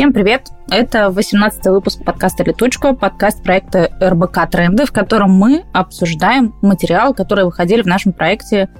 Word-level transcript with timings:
Всем 0.00 0.14
привет! 0.14 0.48
Это 0.70 1.10
18 1.10 1.66
выпуск 1.66 2.02
подкаста 2.02 2.42
«Летучка», 2.42 2.94
подкаст 2.94 3.42
проекта 3.42 3.90
РБК 4.00 4.48
«Тренды», 4.50 4.86
в 4.86 4.92
котором 4.92 5.32
мы 5.32 5.66
обсуждаем 5.74 6.54
материалы, 6.62 7.12
которые 7.12 7.44
выходили 7.44 7.82
в 7.82 7.86
нашем 7.86 8.14
проекте 8.14 8.70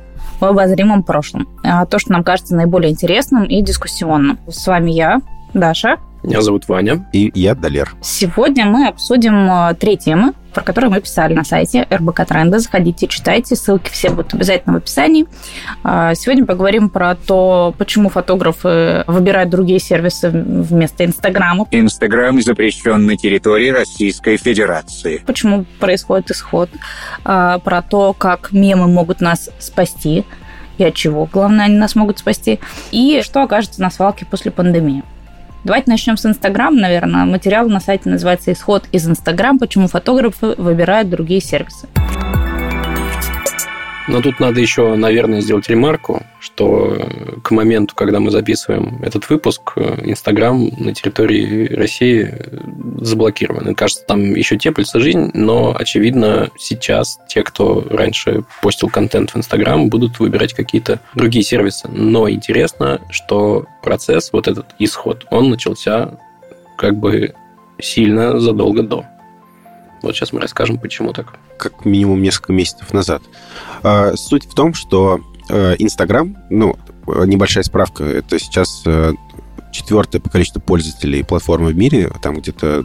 в 0.41 0.45
обозримом 0.47 1.03
прошлом. 1.03 1.47
А, 1.63 1.85
то, 1.85 1.99
что 1.99 2.13
нам 2.13 2.25
кажется 2.25 2.57
наиболее 2.57 2.91
интересным 2.91 3.45
и 3.45 3.61
дискуссионным. 3.61 4.39
С 4.49 4.67
вами 4.67 4.93
я, 4.93 5.21
Даша. 5.53 5.99
Меня 6.23 6.43
зовут 6.43 6.69
Ваня. 6.69 7.07
И 7.13 7.31
я 7.35 7.55
Далер. 7.55 7.95
Сегодня 8.03 8.67
мы 8.67 8.89
обсудим 8.89 9.51
а, 9.51 9.75
три 9.75 9.97
темы, 9.97 10.35
про 10.53 10.63
которые 10.63 10.91
мы 10.91 11.01
писали 11.01 11.33
на 11.33 11.45
сайте 11.45 11.87
РБК 11.91 12.27
Тренда. 12.27 12.59
Заходите, 12.59 13.07
читайте, 13.07 13.57
ссылки 13.57 13.91
все 13.91 14.11
будут 14.11 14.35
обязательно 14.35 14.75
в 14.75 14.77
описании. 14.77 15.27
А, 15.83 16.15
сегодня 16.15 16.45
поговорим 16.45 16.91
про 16.91 17.15
то, 17.15 17.75
почему 17.79 18.11
фотографы 18.11 19.05
выбирают 19.07 19.49
другие 19.49 19.79
сервисы 19.79 20.29
вместо 20.31 21.07
Инстаграма. 21.07 21.67
Инстаграм 21.71 22.41
запрещен 22.43 23.07
на 23.07 23.17
территории 23.17 23.71
Российской 23.71 24.37
Федерации. 24.37 25.23
Почему 25.25 25.65
происходит 25.79 26.31
исход. 26.31 26.69
А, 27.25 27.59
про 27.61 27.81
то, 27.81 28.13
как 28.13 28.53
мемы 28.53 28.89
могут 28.89 29.23
нас 29.23 29.49
спасти 29.59 30.27
и 30.77 30.85
от 30.85 30.95
чего, 30.95 31.27
главное, 31.27 31.67
они 31.67 31.77
нас 31.77 31.95
могут 31.95 32.19
спасти. 32.19 32.59
И 32.91 33.21
что 33.23 33.43
окажется 33.43 33.83
на 33.83 33.91
свалке 33.91 34.25
после 34.25 34.51
пандемии. 34.51 35.03
Давайте 35.63 35.91
начнем 35.91 36.17
с 36.17 36.25
Инстаграм, 36.25 36.75
наверное. 36.75 37.27
Материал 37.27 37.69
на 37.69 37.81
сайте 37.81 38.09
называется 38.09 38.53
«Исход 38.53 38.85
из 38.93 39.07
Инстаграм. 39.07 39.59
Почему 39.59 39.89
фотографы 39.89 40.55
выбирают 40.57 41.11
другие 41.11 41.41
сервисы». 41.41 41.87
Но 44.11 44.21
тут 44.21 44.41
надо 44.41 44.61
еще, 44.61 44.97
наверное, 44.97 45.41
сделать 45.41 45.69
ремарку, 45.69 46.27
что 46.41 46.99
к 47.45 47.53
моменту, 47.53 47.95
когда 47.95 48.19
мы 48.19 48.33
записываем 48.33 48.99
этот 49.05 49.31
выпуск, 49.31 49.75
Инстаграм 49.77 50.69
на 50.79 50.93
территории 50.93 51.73
России 51.73 52.35
заблокирован. 53.01 53.69
И, 53.69 53.75
кажется, 53.75 54.05
там 54.05 54.35
еще 54.35 54.59
теплится 54.59 54.99
жизнь, 54.99 55.31
но, 55.33 55.77
очевидно, 55.79 56.51
сейчас 56.59 57.21
те, 57.29 57.45
кто 57.45 57.87
раньше 57.89 58.43
постил 58.63 58.89
контент 58.89 59.31
в 59.31 59.37
Инстаграм, 59.37 59.89
будут 59.89 60.19
выбирать 60.19 60.55
какие-то 60.55 60.99
другие 61.15 61.45
сервисы. 61.45 61.89
Но 61.89 62.29
интересно, 62.29 63.01
что 63.11 63.67
процесс, 63.81 64.33
вот 64.33 64.49
этот 64.49 64.67
исход, 64.81 65.25
он 65.31 65.51
начался 65.51 66.19
как 66.77 66.97
бы 66.97 67.33
сильно 67.79 68.41
задолго 68.41 68.83
до. 68.83 69.05
Вот 70.03 70.15
сейчас 70.15 70.33
мы 70.33 70.41
расскажем, 70.41 70.79
почему 70.79 71.13
так. 71.13 71.35
Как 71.59 71.85
минимум 71.85 72.23
несколько 72.23 72.53
месяцев 72.53 72.93
назад. 72.93 73.23
А, 73.83 74.17
суть 74.17 74.47
в 74.47 74.55
том, 74.55 74.75
что 74.75 75.21
э, 75.49 75.77
Инстаграм, 75.79 76.37
ну, 76.49 76.77
небольшая 77.07 77.65
справка, 77.65 78.05
это 78.05 78.39
сейчас 78.39 78.83
э, 78.87 79.13
четвертое 79.73 80.21
по 80.21 80.31
количеству 80.31 80.61
пользователей 80.61 81.23
платформы 81.25 81.71
в 81.71 81.77
мире, 81.77 82.11
там 82.23 82.37
где-то 82.37 82.85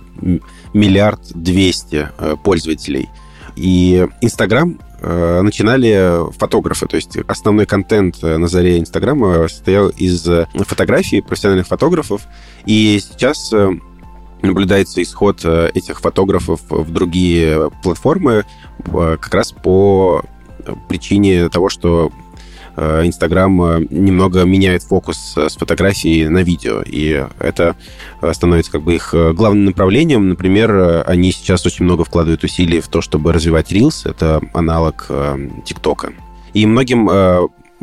миллиард 0.73 1.21
двести 1.33 2.09
э, 2.17 2.35
пользователей. 2.43 3.09
И 3.55 4.07
Инстаграм 4.21 4.79
начинали 5.01 6.31
фотографы, 6.35 6.87
то 6.87 6.95
есть 6.95 7.15
основной 7.27 7.67
контент 7.67 8.23
на 8.23 8.47
заре 8.47 8.79
Инстаграма 8.79 9.47
состоял 9.47 9.89
из 9.89 10.27
фотографий 10.65 11.21
профессиональных 11.21 11.67
фотографов, 11.67 12.23
и 12.65 12.99
сейчас 12.99 13.53
наблюдается 14.41 15.01
исход 15.01 15.41
э, 15.43 15.69
этих 15.73 15.99
фотографов 15.99 16.61
в 16.69 16.91
другие 16.91 17.71
платформы 17.83 18.45
э, 18.85 19.17
как 19.19 19.33
раз 19.33 19.51
по 19.51 20.23
причине 20.87 21.49
того, 21.49 21.69
что 21.69 22.11
э, 22.75 23.05
Инстаграм 23.05 23.83
немного 23.89 24.43
меняет 24.43 24.83
фокус 24.83 25.35
с 25.37 25.55
фотографии 25.55 26.27
на 26.27 26.39
видео, 26.39 26.81
и 26.85 27.25
это 27.39 27.75
становится 28.33 28.71
как 28.71 28.83
бы 28.83 28.95
их 28.95 29.13
главным 29.13 29.65
направлением. 29.65 30.29
Например, 30.29 31.03
они 31.07 31.31
сейчас 31.31 31.65
очень 31.65 31.85
много 31.85 32.03
вкладывают 32.03 32.43
усилий 32.43 32.81
в 32.81 32.87
то, 32.87 33.01
чтобы 33.01 33.33
развивать 33.33 33.71
Reels, 33.71 34.09
это 34.09 34.41
аналог 34.53 35.09
ТикТока. 35.65 36.13
И 36.53 36.65
многим 36.65 37.09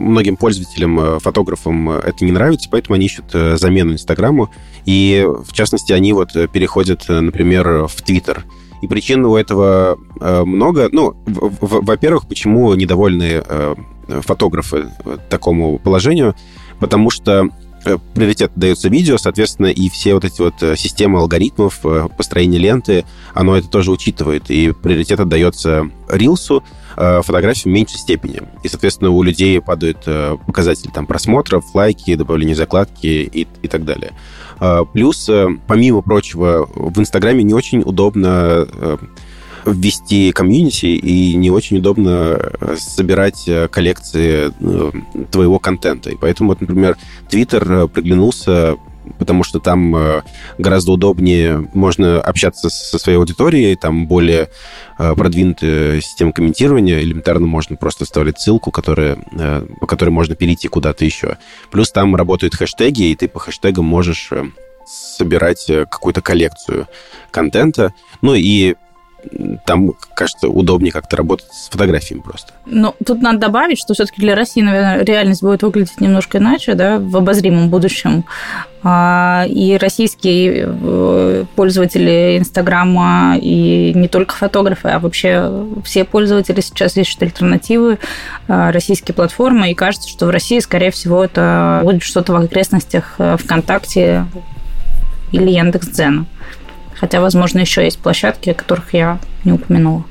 многим 0.03 0.37
пользователям, 0.37 0.99
э, 1.01 1.19
фотографам 1.21 1.91
э, 1.91 2.01
это 2.05 2.25
не 2.25 2.33
нравится, 2.33 2.69
поэтому 2.71 2.97
они 2.97 3.07
ищут 3.07 3.27
э, 3.33 3.57
замену 3.57 3.93
Инстаграму. 3.93 4.51
И, 4.85 5.27
в 5.27 5.53
частности, 5.53 5.93
они 5.93 6.13
вот 6.13 6.33
переходят, 6.53 7.09
например, 7.09 7.87
в 7.87 8.03
Твиттер. 8.03 8.45
И 8.83 8.89
причин 8.89 9.25
у 9.25 9.37
этого 9.37 9.97
много. 10.19 10.89
Ну, 10.91 11.15
во-первых, 11.25 12.27
почему 12.27 12.75
недовольны 12.75 13.45
фотографы 14.09 14.89
такому 15.31 15.79
положению? 15.79 16.35
Потому 16.81 17.11
что 17.11 17.49
приоритет 18.15 18.53
дается 18.57 18.89
видео, 18.89 19.19
соответственно, 19.19 19.67
и 19.67 19.89
все 19.89 20.15
вот 20.15 20.25
эти 20.25 20.41
вот 20.41 20.55
системы 20.79 21.19
алгоритмов, 21.19 21.81
построения 22.17 22.59
ленты, 22.59 23.05
оно 23.35 23.57
это 23.57 23.69
тоже 23.69 23.91
учитывает, 23.91 24.51
и 24.51 24.73
приоритет 24.73 25.21
отдается 25.21 25.91
рилсу, 26.09 26.63
Э, 26.97 27.23
фотографий 27.23 27.71
в 27.71 27.73
меньшей 27.73 27.99
степени. 27.99 28.43
И, 28.63 28.69
соответственно, 28.69 29.11
у 29.11 29.23
людей 29.23 29.61
падают 29.61 30.03
э, 30.07 30.37
показатели 30.47 30.91
там, 30.91 31.07
просмотров, 31.07 31.75
лайки, 31.75 32.15
добавления 32.15 32.55
закладки 32.55 33.07
и, 33.07 33.47
и 33.63 33.69
так 33.69 33.85
далее. 33.85 34.13
Э, 34.61 34.85
плюс, 34.93 35.29
помимо 35.67 36.03
прочего, 36.03 36.69
в 36.75 36.99
Инстаграме 36.99 37.45
не 37.45 37.55
очень 37.55 37.81
удобно 37.81 38.67
ввести 39.65 40.33
комьюнити 40.33 40.87
и 40.87 41.35
не 41.35 41.51
очень 41.51 41.79
удобно 41.79 42.53
собирать 42.77 43.49
коллекции 43.71 44.53
твоего 45.31 45.59
контента. 45.59 46.11
И 46.11 46.17
поэтому, 46.17 46.51
вот, 46.51 46.61
например, 46.61 46.97
Твиттер 47.29 47.89
приглянулся 47.89 48.77
потому 49.19 49.45
что 49.45 49.61
там 49.61 49.95
э, 49.97 50.23
гораздо 50.59 50.93
удобнее 50.93 51.69
можно 51.75 52.21
общаться 52.21 52.71
со 52.71 52.99
своей 52.99 53.19
аудиторией, 53.19 53.77
там 53.77 54.07
более 54.07 54.49
э, 54.99 55.15
продвинутая 55.15 56.01
система 56.01 56.33
комментирования, 56.33 57.01
элементарно 57.01 57.47
можно 57.47 57.77
просто 57.77 58.05
вставлять 58.05 58.41
ссылку, 58.41 58.71
которая, 58.71 59.19
э, 59.33 59.67
по 59.81 59.87
которой 59.87 60.11
можно 60.11 60.35
перейти 60.35 60.69
куда-то 60.69 61.05
еще. 61.05 61.39
Плюс 61.71 61.91
там 61.91 62.15
работают 62.17 62.55
хэштеги, 62.55 63.11
и 63.11 63.17
ты 63.17 63.29
по 63.29 63.39
хэштегам 63.39 63.85
можешь 63.85 64.31
собирать 64.87 65.67
какую-то 65.67 66.21
коллекцию 66.23 66.89
контента. 67.31 67.93
Ну 68.21 68.35
и 68.35 68.75
там, 69.65 69.93
кажется, 70.15 70.49
удобнее 70.49 70.93
как-то 70.93 71.17
работать 71.17 71.47
с 71.53 71.69
фотографиями 71.69 72.21
просто. 72.21 72.53
Ну, 72.67 72.95
тут 73.05 73.23
надо 73.23 73.39
добавить, 73.39 73.79
что 73.79 73.95
все-таки 73.95 74.21
для 74.21 74.35
России, 74.35 74.63
наверное, 74.63 75.05
реальность 75.05 75.43
будет 75.43 75.63
выглядеть 75.63 76.01
немножко 76.01 76.39
иначе, 76.39 76.75
да, 76.75 76.99
в 76.99 77.17
обозримом 77.17 77.71
будущем. 77.71 78.25
А, 78.85 79.45
и 79.49 79.77
российские 79.77 80.67
э, 80.69 81.45
пользователи 81.55 82.37
Инстаграма, 82.39 83.37
и 83.41 83.93
не 83.95 84.09
только 84.09 84.35
фотографы, 84.35 84.89
а 84.89 84.99
вообще 84.99 85.67
все 85.85 86.05
пользователи 86.05 86.61
сейчас 86.61 86.97
ищут 86.97 87.23
альтернативы, 87.23 87.99
а, 88.49 88.73
российские 88.73 89.15
платформы, 89.15 89.71
и 89.71 89.75
кажется, 89.75 90.09
что 90.09 90.27
в 90.27 90.31
России, 90.31 90.59
скорее 90.59 90.91
всего, 90.91 91.23
это 91.23 91.81
будет 91.85 92.03
что-то 92.03 92.33
в 92.33 92.37
окрестностях 92.37 93.15
э, 93.19 93.37
ВКонтакте 93.39 94.27
или 95.31 95.51
Яндекс.Дзена. 95.51 96.27
Хотя, 97.03 97.21
возможно, 97.21 97.59
еще 97.59 97.83
есть 97.83 97.99
площадки, 97.99 98.53
которых 98.53 98.95
я 98.95 99.19
не 99.43 99.51
упомянула. 99.51 100.05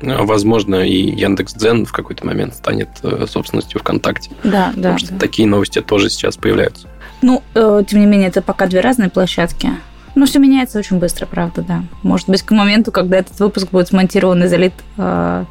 Ну, 0.00 0.24
возможно, 0.24 0.76
и 0.86 1.10
Яндекс.Дзен 1.10 1.84
в 1.84 1.90
какой-то 1.90 2.24
момент 2.24 2.54
станет 2.54 2.90
э, 3.02 3.26
собственностью 3.28 3.80
ВКонтакте. 3.80 4.30
Да, 4.44 4.66
да. 4.68 4.72
Потому 4.74 4.98
что 4.98 5.12
да. 5.14 5.18
такие 5.18 5.48
новости 5.48 5.80
тоже 5.80 6.08
сейчас 6.10 6.36
появляются. 6.36 6.86
Ну, 7.22 7.42
э, 7.56 7.82
тем 7.88 7.98
не 7.98 8.06
менее, 8.06 8.28
это 8.28 8.40
пока 8.40 8.68
две 8.68 8.78
разные 8.78 9.10
площадки. 9.10 9.70
Но 10.14 10.26
все 10.26 10.38
меняется 10.38 10.78
очень 10.78 11.00
быстро, 11.00 11.26
правда, 11.26 11.62
да. 11.62 11.82
Может 12.04 12.28
быть, 12.28 12.42
к 12.42 12.52
моменту, 12.52 12.92
когда 12.92 13.16
этот 13.16 13.40
выпуск 13.40 13.72
будет 13.72 13.88
смонтирован 13.88 14.40
и 14.44 14.46
залит 14.46 14.74
э, 14.96 15.44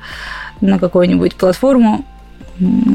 на 0.61 0.79
какую-нибудь 0.79 1.35
платформу, 1.35 2.05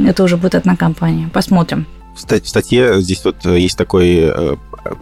это 0.06 0.24
уже 0.24 0.38
будет 0.38 0.54
одна 0.54 0.76
компания. 0.76 1.28
Посмотрим. 1.30 1.86
В 2.14 2.20
статье 2.20 3.00
здесь 3.00 3.24
вот 3.24 3.46
э, 3.46 3.58
есть 3.58 3.78
такой 3.78 4.16
э, 4.18 4.56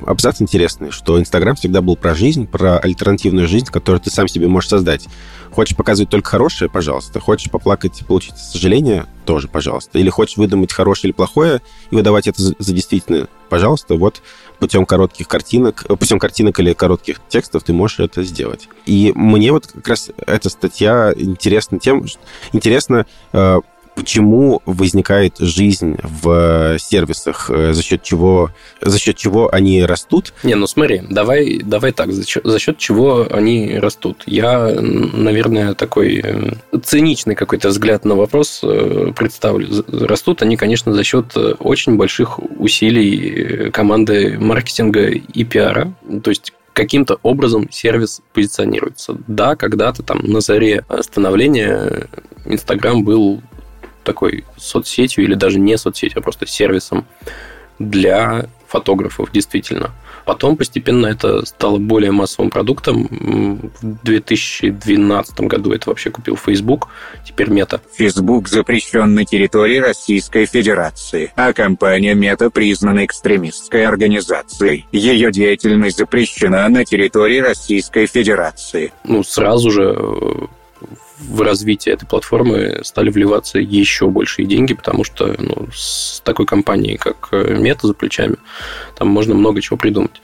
абзац 0.07 0.41
интересный, 0.41 0.91
что 0.91 1.19
Инстаграм 1.19 1.57
всегда 1.57 1.81
был 1.81 1.97
про 1.97 2.15
жизнь, 2.15 2.47
про 2.47 2.79
альтернативную 2.79 3.49
жизнь, 3.49 3.67
которую 3.67 4.01
ты 4.01 4.11
сам 4.11 4.29
себе 4.29 4.47
можешь 4.47 4.71
создать. 4.71 5.09
Хочешь 5.51 5.77
показывать 5.77 6.11
только 6.11 6.31
хорошее, 6.31 6.71
пожалуйста. 6.71 7.19
Хочешь 7.19 7.51
поплакать 7.51 8.01
и 8.01 8.05
получить 8.05 8.37
сожаление, 8.37 9.07
тоже, 9.25 9.49
пожалуйста. 9.49 9.99
Или 9.99 10.09
хочешь 10.09 10.37
выдумать 10.37 10.73
хорошее 10.73 11.11
или 11.11 11.17
плохое 11.17 11.61
и 11.91 11.97
выдавать 11.97 12.29
это 12.29 12.41
за, 12.43 12.55
действительное, 12.73 13.29
пожалуйста. 13.49 13.97
Вот 13.97 14.23
путем 14.59 14.87
коротких 14.87 15.27
картинок, 15.27 15.87
э, 15.89 15.97
путем 15.97 16.19
картинок 16.19 16.61
или 16.61 16.75
коротких 16.75 17.21
текстов 17.29 17.65
ты 17.65 17.73
можешь 17.73 17.99
это 17.99 18.23
сделать. 18.23 18.69
И 18.87 19.13
мне 19.17 19.51
вот 19.51 19.67
как 19.67 19.89
раз 19.89 20.11
эта 20.27 20.49
статья 20.49 21.13
интересна 21.17 21.79
тем, 21.79 22.07
что 22.07 22.21
интересно 22.53 23.07
почему 24.01 24.63
возникает 24.65 25.37
жизнь 25.39 25.99
в 26.03 26.79
сервисах, 26.79 27.51
э, 27.51 27.75
за 27.75 27.83
счет 27.83 28.03
чего, 28.03 28.51
за 28.81 28.99
счет 28.99 29.17
чего 29.17 29.53
они 29.53 29.85
растут? 29.85 30.33
Не, 30.43 30.55
ну 30.55 30.67
смотри, 30.67 31.03
давай, 31.11 31.61
давай 31.63 31.93
так, 31.93 32.11
за 32.11 32.27
счет, 32.27 32.43
за 32.45 32.59
счет 32.59 32.79
чего 32.79 33.27
они 33.31 33.79
растут. 33.79 34.23
Я, 34.25 34.71
наверное, 34.81 35.75
такой 35.75 36.23
э, 36.25 36.53
циничный 36.83 37.35
какой-то 37.35 37.69
взгляд 37.69 38.07
на 38.07 38.15
вопрос 38.15 38.61
э, 38.63 39.13
представлю. 39.15 39.85
Растут 39.89 40.41
они, 40.41 40.57
конечно, 40.57 40.95
за 40.95 41.05
счет 41.05 41.37
очень 41.59 41.97
больших 41.97 42.39
усилий 42.59 43.71
команды 43.71 44.39
маркетинга 44.41 45.09
и 45.11 45.45
пиара. 45.45 45.93
То 46.23 46.31
есть 46.31 46.55
каким-то 46.73 47.19
образом 47.23 47.69
сервис 47.71 48.23
позиционируется. 48.33 49.19
Да, 49.27 49.57
когда-то 49.57 50.03
там 50.03 50.21
на 50.23 50.41
заре 50.41 50.87
становления 51.01 52.09
Инстаграм 52.47 53.05
был 53.05 53.43
такой 54.05 54.45
соцсетью 54.57 55.25
или 55.25 55.35
даже 55.35 55.59
не 55.59 55.77
соцсетью, 55.77 56.21
а 56.21 56.23
просто 56.23 56.47
сервисом 56.47 57.07
для 57.79 58.47
фотографов, 58.69 59.33
действительно. 59.33 59.91
Потом 60.25 60.57
постепенно 60.57 61.07
это 61.07 61.45
стало 61.45 61.79
более 61.79 62.13
массовым 62.13 62.51
продуктом. 62.51 63.09
В 63.83 64.05
2012 64.05 65.41
году 65.41 65.73
это 65.73 65.89
вообще 65.91 66.11
купил 66.11 66.37
Facebook, 66.37 66.89
теперь 67.27 67.51
Мета. 67.51 67.81
Facebook 67.93 68.49
запрещен 68.49 69.15
на 69.15 69.25
территории 69.25 69.79
Российской 69.79 70.47
Федерации, 70.47 71.33
а 71.35 71.53
компания 71.53 72.15
Мета 72.15 72.51
признана 72.51 73.05
экстремистской 73.07 73.85
организацией. 73.87 74.87
Ее 74.93 75.33
деятельность 75.33 75.99
запрещена 75.99 76.69
на 76.69 76.85
территории 76.85 77.41
Российской 77.41 78.07
Федерации. 78.07 78.93
Ну, 79.05 79.25
сразу 79.25 79.71
же 79.73 79.97
э, 79.97 80.47
в 81.21 81.43
развитие 81.43 81.95
этой 81.95 82.07
платформы 82.07 82.81
стали 82.83 83.11
вливаться 83.11 83.59
еще 83.59 84.09
большие 84.09 84.47
деньги, 84.47 84.75
потому 84.75 85.05
что 85.05 85.35
ну, 85.39 85.69
с 85.75 86.21
такой 86.25 86.47
компанией, 86.47 86.97
как 86.97 87.29
Мета 87.33 87.87
за 87.87 87.95
плечами, 87.95 88.37
там 88.97 89.09
можно 89.09 89.35
много 89.35 89.61
чего 89.61 89.77
придумать. 89.77 90.21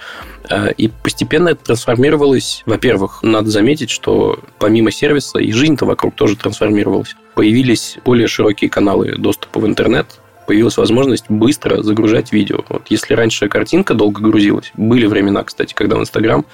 Э, 0.48 0.72
и 0.72 0.88
постепенно 0.88 1.50
это 1.50 1.64
трансформировалось. 1.64 2.62
Во-первых, 2.66 3.22
надо 3.22 3.50
заметить, 3.50 3.90
что 3.90 4.40
помимо 4.58 4.90
сервиса 4.90 5.38
и 5.38 5.52
жизнь-то 5.52 5.84
вокруг 5.86 6.14
тоже 6.14 6.36
трансформировалась. 6.36 7.16
Появились 7.34 7.98
более 8.04 8.28
широкие 8.28 8.70
каналы 8.70 9.16
доступа 9.16 9.60
в 9.60 9.66
интернет, 9.66 10.20
появилась 10.46 10.76
возможность 10.76 11.26
быстро 11.28 11.82
загружать 11.82 12.32
видео. 12.32 12.64
Вот 12.68 12.86
если 12.88 13.14
раньше 13.14 13.48
картинка 13.48 13.94
долго 13.94 14.22
грузилась, 14.22 14.72
были 14.74 15.06
времена, 15.06 15.42
кстати, 15.44 15.74
когда 15.74 15.96
в 15.96 16.00
Инстаграм 16.00 16.44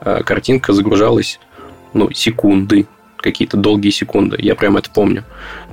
э, 0.00 0.22
картинка 0.22 0.72
загружалась 0.72 1.40
ну, 1.92 2.10
секунды, 2.12 2.86
какие-то 3.20 3.56
долгие 3.56 3.90
секунды, 3.90 4.36
я 4.40 4.54
прям 4.54 4.76
это 4.76 4.90
помню, 4.90 5.24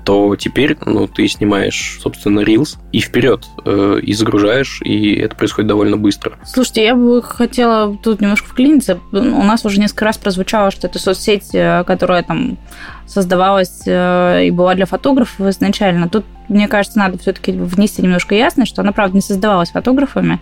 то 0.08 0.38
теперь 0.38 0.78
ну, 0.86 1.06
ты 1.06 1.28
снимаешь, 1.28 2.00
собственно, 2.02 2.40
Reels 2.40 2.78
и 2.94 3.00
вперед, 3.00 3.46
э, 3.66 4.00
и 4.02 4.14
загружаешь, 4.14 4.80
и 4.84 5.16
это 5.16 5.36
происходит 5.36 5.68
довольно 5.68 5.98
быстро. 5.98 6.38
Слушайте, 6.46 6.86
я 6.86 6.96
бы 6.96 7.22
хотела 7.22 7.98
тут 7.98 8.22
немножко 8.22 8.48
вклиниться. 8.48 9.00
У 9.12 9.44
нас 9.44 9.66
уже 9.66 9.82
несколько 9.82 10.06
раз 10.06 10.18
прозвучало, 10.18 10.72
что 10.72 10.88
это 10.88 10.98
соцсеть, 10.98 11.50
э, 11.54 11.84
которая 11.86 12.24
там 12.24 12.58
создавалась 13.06 13.84
э, 13.86 14.46
и 14.46 14.52
была 14.52 14.76
для 14.76 14.86
фотографов 14.86 15.46
изначально. 15.48 16.08
Тут, 16.08 16.24
мне 16.48 16.70
кажется, 16.70 17.00
надо 17.00 17.18
все-таки 17.18 17.52
внести 17.52 18.02
немножко 18.02 18.34
ясность, 18.34 18.72
что 18.72 18.84
она, 18.84 18.94
правда, 18.94 19.16
не 19.16 19.22
создавалась 19.22 19.72
фотографами, 19.72 20.40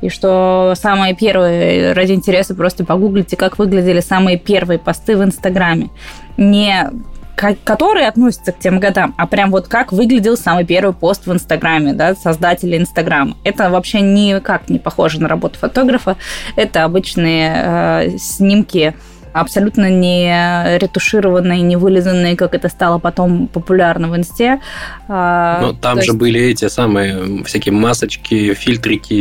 и 0.00 0.10
что 0.10 0.74
самые 0.76 1.16
первые, 1.16 1.92
ради 1.92 2.12
интереса, 2.12 2.54
просто 2.54 2.84
погуглите, 2.84 3.36
как 3.36 3.58
выглядели 3.58 3.98
самые 3.98 4.38
первые 4.38 4.78
посты 4.78 5.16
в 5.16 5.24
Инстаграме. 5.24 5.90
Не 6.38 6.90
которые 7.64 8.08
относятся 8.08 8.50
к 8.50 8.58
тем 8.58 8.80
годам, 8.80 9.14
а 9.16 9.26
прям 9.28 9.52
вот 9.52 9.68
как 9.68 9.92
выглядел 9.92 10.36
самый 10.36 10.64
первый 10.64 10.92
пост 10.92 11.26
в 11.26 11.32
Инстаграме, 11.32 11.92
да, 11.92 12.16
создателя 12.16 12.76
Инстаграма. 12.78 13.36
Это 13.44 13.70
вообще 13.70 14.00
никак 14.00 14.68
не 14.68 14.80
похоже 14.80 15.20
на 15.20 15.28
работу 15.28 15.56
фотографа. 15.56 16.16
Это 16.56 16.82
обычные 16.82 17.52
э, 17.54 18.18
снимки 18.18 18.94
абсолютно 19.32 19.90
не 19.90 20.78
ретушированные, 20.78 21.60
не 21.62 21.76
вылизанные, 21.76 22.36
как 22.36 22.54
это 22.54 22.68
стало 22.68 22.98
потом 22.98 23.48
популярно 23.48 24.08
в 24.08 24.16
инсте. 24.16 24.60
А, 25.08 25.60
Но 25.60 25.72
там 25.72 25.96
То 25.98 26.02
же 26.02 26.10
есть... 26.10 26.18
были 26.18 26.40
эти 26.40 26.68
самые 26.68 27.44
всякие 27.44 27.72
масочки, 27.72 28.54
фильтрики. 28.54 29.12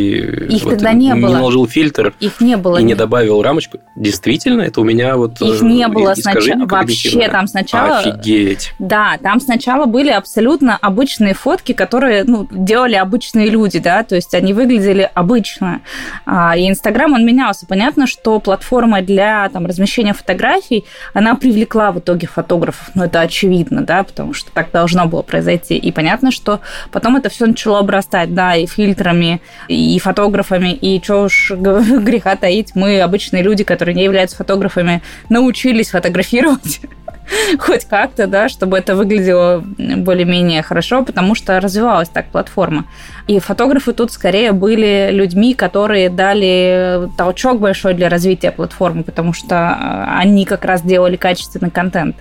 Их 0.50 0.64
вот 0.64 0.74
тогда 0.74 0.94
не, 0.94 1.08
не 1.08 1.16
было. 1.16 1.28
Не 1.28 1.34
наложил 1.34 1.68
фильтр. 1.68 2.14
Их 2.20 2.40
не 2.42 2.58
было. 2.58 2.78
И 2.78 2.84
не 2.84 2.96
добавил 2.96 3.42
рамочку. 3.42 3.80
Действительно, 3.96 4.62
это 4.62 4.82
у 4.82 4.84
меня 4.84 5.16
вот 5.18 5.42
Их 5.42 5.62
не 5.62 5.84
э, 5.84 5.88
было 5.88 6.14
сначала. 6.16 6.66
Вообще 6.66 7.28
там 7.30 7.48
сначала... 7.48 8.00
Офигеть. 8.00 8.74
Да, 8.80 9.18
там 9.22 9.40
сначала 9.40 9.86
были 9.86 10.10
абсолютно 10.10 10.78
обычные 10.78 11.34
фотки, 11.34 11.72
которые 11.72 12.24
ну, 12.24 12.48
делали 12.52 12.96
обычные 12.96 13.50
люди, 13.50 13.80
да, 13.80 14.04
то 14.04 14.16
есть 14.16 14.34
они 14.34 14.54
выглядели 14.54 15.10
обычно. 15.14 15.82
А, 16.26 16.56
и 16.58 16.68
Инстаграм, 16.68 17.14
он 17.14 17.26
менялся. 17.26 17.66
Понятно, 17.66 18.08
что 18.08 18.40
платформа 18.40 19.02
для 19.02 19.50
там, 19.50 19.66
размещения 19.66 19.97
размещения 19.98 20.14
фотографий, 20.14 20.86
она 21.14 21.36
привлекла 21.36 21.92
в 21.92 22.00
итоге 22.00 22.28
фотографов. 22.28 22.90
Ну, 22.96 23.04
это 23.04 23.22
очевидно, 23.22 23.82
да, 23.82 24.04
потому 24.04 24.34
что 24.34 24.52
так 24.52 24.72
должно 24.72 25.06
было 25.06 25.22
произойти. 25.22 25.76
И 25.76 25.92
понятно, 25.92 26.32
что 26.32 26.60
потом 26.92 27.16
это 27.16 27.30
все 27.30 27.46
начало 27.46 27.80
обрастать, 27.80 28.34
да, 28.34 28.56
и 28.56 28.68
фильтрами, 28.68 29.42
и 29.68 30.00
фотографами, 30.00 30.74
и 30.74 31.02
что 31.04 31.24
уж 31.24 31.52
греха 31.52 32.36
таить, 32.36 32.76
мы, 32.76 33.02
обычные 33.02 33.44
люди, 33.44 33.64
которые 33.64 33.96
не 33.96 34.04
являются 34.04 34.38
фотографами, 34.38 35.02
научились 35.30 35.90
фотографировать 35.90 36.82
хоть 37.60 37.86
как-то, 37.86 38.28
да, 38.28 38.50
чтобы 38.50 38.78
это 38.78 38.96
выглядело 38.96 39.64
более-менее 39.78 40.62
хорошо, 40.62 41.04
потому 41.04 41.36
что 41.36 41.60
развивалась 41.60 42.10
так 42.10 42.28
платформа. 42.28 42.86
И 43.28 43.40
фотографы 43.40 43.94
тут 43.94 44.12
скорее 44.12 44.52
были 44.52 45.10
людьми, 45.12 45.54
которые 45.54 46.10
дали 46.10 47.10
толчок 47.18 47.60
большой 47.60 47.94
для 47.94 48.10
развития 48.10 48.52
платформы, 48.52 49.04
потому 49.04 49.34
что 49.34 49.56
а, 49.56 50.20
они 50.20 50.46
как 50.46 50.66
раз 50.66 50.82
делали 50.82 51.16
качественный 51.16 51.72
контент. 51.72 52.16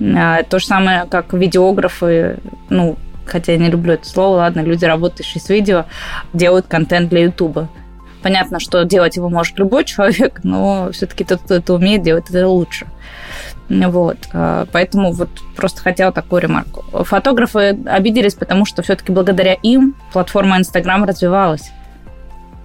А, 0.00 0.42
то 0.42 0.58
же 0.58 0.66
самое, 0.66 1.06
как 1.10 1.32
видеографы, 1.32 2.38
ну, 2.70 2.96
хотя 3.26 3.52
я 3.52 3.58
не 3.58 3.68
люблю 3.68 3.94
это 3.94 4.08
слово, 4.08 4.36
ладно, 4.36 4.60
люди, 4.60 4.84
работающие 4.84 5.40
с 5.40 5.48
видео, 5.48 5.84
делают 6.32 6.66
контент 6.66 7.10
для 7.10 7.24
Ютуба. 7.24 7.68
Понятно, 8.22 8.60
что 8.60 8.84
делать 8.84 9.16
его 9.16 9.28
может 9.28 9.58
любой 9.58 9.84
человек, 9.86 10.40
но 10.42 10.90
все-таки 10.92 11.24
тот, 11.24 11.40
кто 11.42 11.54
это 11.54 11.74
умеет, 11.74 12.02
делать 12.02 12.30
это 12.30 12.48
лучше. 12.48 12.86
Вот. 13.70 14.18
А, 14.32 14.66
поэтому 14.72 15.12
вот 15.12 15.30
просто 15.56 15.80
хотела 15.80 16.12
такую 16.12 16.42
ремарку. 16.42 17.04
Фотографы 17.04 17.78
обиделись, 17.86 18.34
потому 18.34 18.66
что 18.66 18.82
все-таки 18.82 19.12
благодаря 19.12 19.54
им 19.54 19.94
платформа 20.12 20.58
Инстаграм 20.58 21.04
развивалась. 21.04 21.70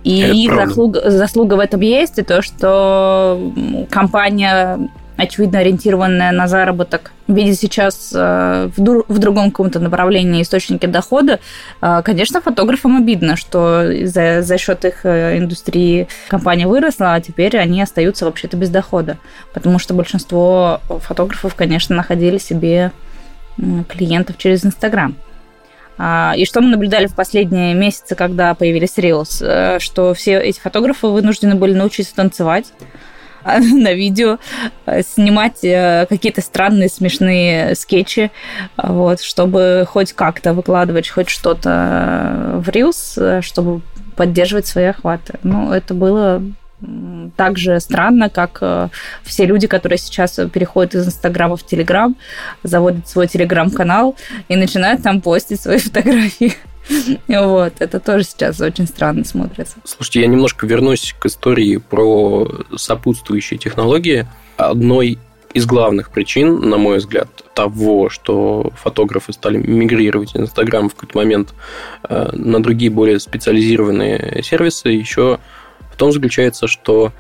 И 0.03 0.19
Это 0.19 0.33
их 0.33 0.53
заслуга, 0.53 1.09
заслуга 1.09 1.53
в 1.55 1.59
этом 1.59 1.81
есть, 1.81 2.19
и 2.19 2.23
то, 2.23 2.41
что 2.41 3.51
компания 3.89 4.89
очевидно 5.17 5.59
ориентированная 5.59 6.31
на 6.31 6.47
заработок, 6.47 7.11
видит 7.27 7.57
сейчас 7.57 8.11
э, 8.13 8.69
в, 8.75 9.03
в 9.07 9.19
другом 9.19 9.51
каком-то 9.51 9.79
направлении 9.79 10.41
источники 10.41 10.85
дохода, 10.85 11.39
э, 11.81 12.01
конечно, 12.03 12.41
фотографам 12.41 12.97
обидно, 12.97 13.35
что 13.35 13.85
за, 14.05 14.41
за 14.41 14.57
счет 14.57 14.83
их 14.85 15.05
э, 15.05 15.37
индустрии 15.37 16.07
компания 16.27 16.67
выросла, 16.67 17.13
а 17.13 17.21
теперь 17.21 17.57
они 17.57 17.81
остаются 17.81 18.25
вообще-то 18.25 18.57
без 18.57 18.69
дохода, 18.69 19.17
потому 19.53 19.79
что 19.79 19.93
большинство 19.93 20.81
фотографов, 20.87 21.55
конечно, 21.55 21.95
находили 21.95 22.37
себе 22.37 22.91
клиентов 23.87 24.37
через 24.37 24.65
Инстаграм. 24.65 25.15
А, 25.97 26.33
и 26.35 26.43
что 26.43 26.59
мы 26.59 26.67
наблюдали 26.67 27.07
в 27.07 27.15
последние 27.15 27.73
месяцы, 27.73 28.15
когда 28.15 28.53
появились 28.53 28.97
Reels, 28.97 29.79
что 29.79 30.13
все 30.13 30.41
эти 30.41 30.59
фотографы 30.59 31.07
вынуждены 31.07 31.55
были 31.55 31.73
научиться 31.73 32.13
танцевать, 32.13 32.73
на 33.59 33.93
видео, 33.93 34.39
э, 34.85 35.01
снимать 35.03 35.63
э, 35.63 36.05
какие-то 36.09 36.41
странные 36.41 36.89
смешные 36.89 37.75
скетчи, 37.75 38.31
вот, 38.77 39.21
чтобы 39.21 39.85
хоть 39.87 40.13
как-то 40.13 40.53
выкладывать 40.53 41.09
хоть 41.09 41.29
что-то 41.29 42.61
в 42.63 42.69
Reels, 42.69 43.41
чтобы 43.41 43.81
поддерживать 44.15 44.65
свои 44.65 44.85
охваты. 44.85 45.39
Ну, 45.43 45.71
это 45.71 45.93
было 45.93 46.41
так 47.35 47.57
же 47.57 47.79
странно, 47.79 48.29
как 48.29 48.59
э, 48.61 48.89
все 49.23 49.45
люди, 49.45 49.67
которые 49.67 49.97
сейчас 49.97 50.39
переходят 50.53 50.95
из 50.95 51.07
Инстаграма 51.07 51.57
в 51.57 51.65
Телеграм, 51.65 52.15
заводят 52.63 53.07
свой 53.07 53.27
Телеграм-канал 53.27 54.15
и 54.47 54.55
начинают 54.55 55.03
там 55.03 55.21
постить 55.21 55.61
свои 55.61 55.77
фотографии. 55.79 56.53
Вот, 57.27 57.73
это 57.79 57.99
тоже 57.99 58.23
сейчас 58.23 58.61
очень 58.61 58.87
странно 58.87 59.25
смотрится. 59.25 59.77
Слушайте, 59.83 60.21
я 60.21 60.27
немножко 60.27 60.67
вернусь 60.67 61.15
к 61.17 61.25
истории 61.25 61.77
про 61.77 62.47
сопутствующие 62.75 63.57
технологии. 63.57 64.27
Одной 64.57 65.17
из 65.53 65.65
главных 65.65 66.11
причин, 66.11 66.69
на 66.69 66.77
мой 66.77 66.97
взгляд, 66.97 67.29
того, 67.53 68.09
что 68.09 68.71
фотографы 68.75 69.31
стали 69.31 69.57
мигрировать 69.57 70.35
из 70.35 70.41
Инстаграма 70.41 70.89
в 70.89 70.95
какой-то 70.95 71.17
момент 71.17 71.53
э, 72.09 72.29
на 72.33 72.61
другие 72.61 72.91
более 72.91 73.19
специализированные 73.19 74.41
сервисы, 74.43 74.89
еще 74.89 75.39
в 75.95 75.97
том 75.97 76.11
заключается, 76.11 76.67
что 76.67 77.13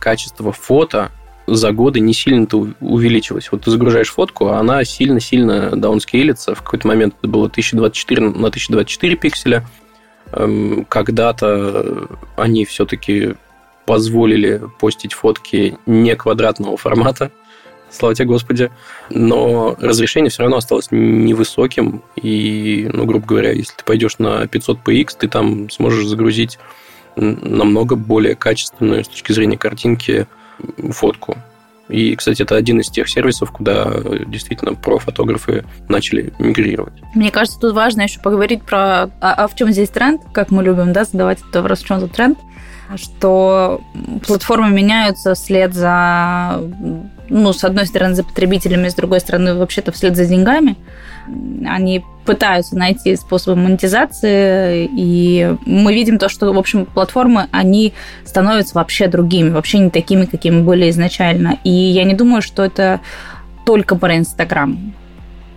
качество 0.00 0.50
фото 0.50 1.12
за 1.46 1.70
годы 1.70 2.00
не 2.00 2.12
сильно-то 2.12 2.68
увеличилась. 2.80 3.50
Вот 3.52 3.62
ты 3.62 3.70
загружаешь 3.70 4.10
фотку, 4.10 4.48
а 4.48 4.58
она 4.58 4.84
сильно-сильно 4.84 5.70
даунскейлится. 5.70 6.56
В 6.56 6.62
какой-то 6.62 6.88
момент 6.88 7.14
это 7.20 7.28
было 7.28 7.46
1024 7.46 8.22
на 8.22 8.48
1024 8.48 9.16
пикселя. 9.16 9.64
Эм, 10.32 10.84
когда-то 10.84 12.08
они 12.36 12.64
все-таки 12.64 13.34
позволили 13.86 14.62
постить 14.80 15.12
фотки 15.12 15.78
не 15.86 16.16
квадратного 16.16 16.76
формата, 16.76 17.30
слава 17.90 18.16
тебе, 18.16 18.26
Господи. 18.26 18.72
Но 19.10 19.76
разрешение 19.80 20.30
все 20.30 20.42
равно 20.42 20.56
осталось 20.56 20.88
невысоким. 20.90 22.02
И, 22.16 22.90
ну, 22.92 23.04
грубо 23.04 23.24
говоря, 23.24 23.52
если 23.52 23.76
ты 23.76 23.84
пойдешь 23.84 24.18
на 24.18 24.42
500px, 24.42 25.16
ты 25.20 25.28
там 25.28 25.70
сможешь 25.70 26.04
загрузить 26.04 26.58
намного 27.18 27.96
более 27.96 28.34
качественную 28.34 29.04
с 29.04 29.08
точки 29.08 29.32
зрения 29.32 29.58
картинки 29.58 30.26
фотку. 30.90 31.36
И, 31.88 32.14
кстати, 32.16 32.42
это 32.42 32.54
один 32.56 32.80
из 32.80 32.88
тех 32.88 33.08
сервисов, 33.08 33.50
куда 33.50 33.90
действительно 34.26 34.74
про-фотографы 34.74 35.64
начали 35.88 36.34
мигрировать. 36.38 36.92
Мне 37.14 37.30
кажется, 37.30 37.58
тут 37.58 37.74
важно 37.74 38.02
еще 38.02 38.20
поговорить 38.20 38.62
про, 38.62 39.04
а, 39.04 39.10
а 39.20 39.48
в 39.48 39.56
чем 39.56 39.72
здесь 39.72 39.88
тренд, 39.88 40.20
как 40.32 40.50
мы 40.50 40.62
любим 40.62 40.92
да, 40.92 41.04
задавать 41.04 41.38
этот 41.40 41.56
вопрос, 41.56 41.82
в 41.82 41.86
чем 41.86 42.00
за 42.00 42.08
тренд, 42.08 42.38
что 42.96 43.80
платформы 44.26 44.70
меняются 44.70 45.34
вслед 45.34 45.72
за, 45.72 46.60
ну, 47.30 47.52
с 47.54 47.64
одной 47.64 47.86
стороны, 47.86 48.14
за 48.14 48.24
потребителями, 48.24 48.88
с 48.88 48.94
другой 48.94 49.20
стороны, 49.20 49.54
вообще-то 49.54 49.90
вслед 49.92 50.14
за 50.14 50.26
деньгами. 50.26 50.76
Они 51.66 52.04
пытаются 52.24 52.76
найти 52.76 53.16
способы 53.16 53.56
монетизации, 53.56 54.88
и 54.94 55.56
мы 55.64 55.94
видим 55.94 56.18
то, 56.18 56.28
что, 56.28 56.52
в 56.52 56.58
общем, 56.58 56.84
платформы, 56.84 57.48
они 57.52 57.94
становятся 58.24 58.74
вообще 58.74 59.08
другими, 59.08 59.48
вообще 59.48 59.78
не 59.78 59.90
такими, 59.90 60.26
какими 60.26 60.60
были 60.60 60.90
изначально. 60.90 61.58
И 61.64 61.70
я 61.70 62.04
не 62.04 62.14
думаю, 62.14 62.42
что 62.42 62.64
это 62.64 63.00
только 63.64 63.96
про 63.96 64.16
Инстаграм. 64.16 64.94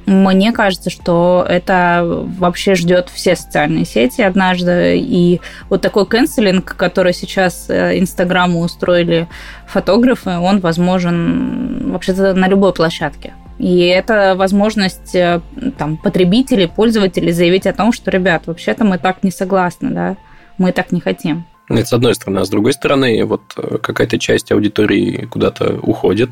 Мне 0.05 0.51
кажется, 0.51 0.89
что 0.89 1.45
это 1.47 2.01
вообще 2.03 2.75
ждет 2.75 3.09
все 3.13 3.35
социальные 3.35 3.85
сети 3.85 4.21
однажды. 4.21 4.97
И 4.97 5.41
вот 5.69 5.81
такой 5.81 6.05
канцелинг, 6.05 6.75
который 6.75 7.13
сейчас 7.13 7.69
э, 7.69 7.99
Инстаграму 7.99 8.61
устроили 8.61 9.27
фотографы, 9.67 10.31
он 10.31 10.59
возможен 10.59 11.91
вообще-то 11.91 12.33
на 12.33 12.47
любой 12.47 12.73
площадке. 12.73 13.33
И 13.61 13.85
это 13.85 14.33
возможность 14.35 15.13
э, 15.13 15.39
там, 15.77 15.95
потребителей, 15.95 16.67
пользователей 16.67 17.31
заявить 17.31 17.67
о 17.67 17.73
том, 17.73 17.93
что, 17.93 18.09
ребят, 18.09 18.47
вообще-то 18.47 18.85
мы 18.85 18.97
так 18.97 19.23
не 19.23 19.29
согласны, 19.29 19.91
да, 19.91 20.17
мы 20.57 20.71
так 20.71 20.91
не 20.91 20.99
хотим. 20.99 21.45
Это 21.79 21.87
с 21.87 21.93
одной 21.93 22.15
стороны. 22.15 22.39
А 22.39 22.45
с 22.45 22.49
другой 22.49 22.73
стороны, 22.73 23.23
вот 23.25 23.41
э, 23.57 23.77
какая-то 23.77 24.19
часть 24.19 24.51
аудитории 24.51 25.27
куда-то 25.29 25.79
уходит, 25.81 26.31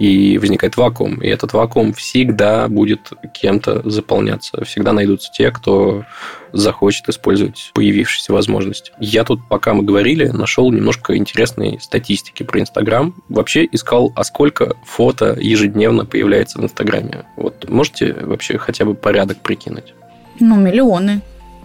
и 0.00 0.38
возникает 0.38 0.78
вакуум. 0.78 1.20
И 1.20 1.28
этот 1.28 1.52
вакуум 1.52 1.92
всегда 1.92 2.68
будет 2.68 3.12
кем-то 3.34 3.88
заполняться. 3.88 4.64
Всегда 4.64 4.94
найдутся 4.94 5.30
те, 5.30 5.50
кто 5.50 6.04
захочет 6.52 7.10
использовать 7.10 7.70
появившиеся 7.74 8.32
возможности. 8.32 8.92
Я 8.98 9.24
тут, 9.24 9.40
пока 9.46 9.74
мы 9.74 9.82
говорили, 9.82 10.28
нашел 10.28 10.72
немножко 10.72 11.18
интересной 11.18 11.78
статистики 11.82 12.44
про 12.44 12.60
Инстаграм. 12.60 13.14
Вообще 13.28 13.68
искал, 13.70 14.10
а 14.16 14.24
сколько 14.24 14.74
фото 14.86 15.36
ежедневно 15.38 16.06
появляется 16.06 16.58
в 16.58 16.64
Инстаграме. 16.64 17.26
Вот 17.36 17.68
можете 17.68 18.14
вообще 18.14 18.56
хотя 18.56 18.86
бы 18.86 18.94
порядок 18.94 19.42
прикинуть? 19.42 19.92
Ну, 20.40 20.56
миллионы. 20.56 21.20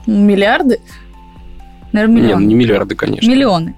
Миллиарды? 0.07 0.81
Наверное, 1.96 2.16
миллионы. 2.22 2.42
Нет, 2.42 2.50
не 2.50 2.56
миллиарды, 2.56 2.96
конечно. 2.96 3.30
Миллионы. 3.30 3.74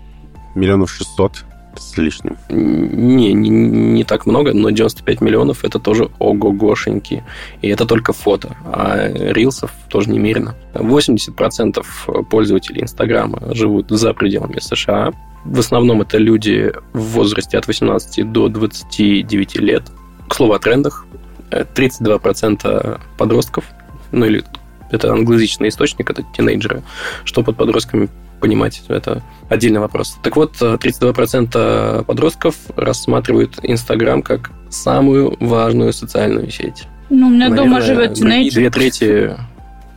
Миллионов 0.56 0.92
шестьсот 0.92 1.46
с 1.76 1.96
лишним. 1.98 2.36
Не, 2.50 3.32
не, 3.34 3.50
не 3.50 4.04
так 4.04 4.26
много, 4.26 4.54
но 4.54 4.72
95 4.72 5.22
миллионов 5.22 5.64
это 5.64 5.78
тоже 5.78 6.10
ого-гошеньки. 6.18 7.24
И 7.62 7.68
это 7.68 7.86
только 7.86 8.14
фото. 8.14 8.58
А 8.66 9.08
рилсов 9.14 9.72
тоже 9.88 10.10
немерено. 10.10 10.56
80% 10.74 11.86
пользователей 12.28 12.82
Инстаграма 12.82 13.54
живут 13.54 13.92
за 13.92 14.16
пределами 14.16 14.58
США. 14.60 15.14
В 15.46 15.60
основном 15.60 16.02
это 16.02 16.18
люди 16.18 16.74
в 16.94 17.00
возрасте 17.00 17.60
от 17.60 17.68
18 17.68 18.32
до 18.32 18.50
29 18.50 19.58
лет. 19.58 19.84
К 20.28 20.34
слову 20.34 20.54
о 20.54 20.60
трендах. 20.60 21.06
32% 21.52 23.00
подростков, 23.16 23.66
ну 24.12 24.26
или 24.26 24.44
это 24.92 25.12
англоязычный 25.12 25.70
источник, 25.70 26.10
это 26.10 26.24
тинейджеры. 26.36 26.84
Что 27.24 27.44
под 27.44 27.58
подростками 27.58 28.10
понимать, 28.40 28.82
это 28.88 29.24
отдельный 29.50 29.80
вопрос. 29.80 30.18
Так 30.24 30.36
вот, 30.36 30.56
32% 30.62 32.04
подростков 32.04 32.56
рассматривают 32.76 33.60
Инстаграм 33.64 34.22
как 34.22 34.52
самую 34.70 35.36
важную 35.40 35.94
социальную 35.94 36.52
сеть. 36.52 36.84
Ну, 37.10 37.28
у 37.28 37.30
меня 37.30 37.50
Наверное, 37.50 37.72
дома 37.72 37.82
живет 37.82 38.14
тинейджер. 38.16 38.54
Две 38.54 38.70
трети 38.70 39.38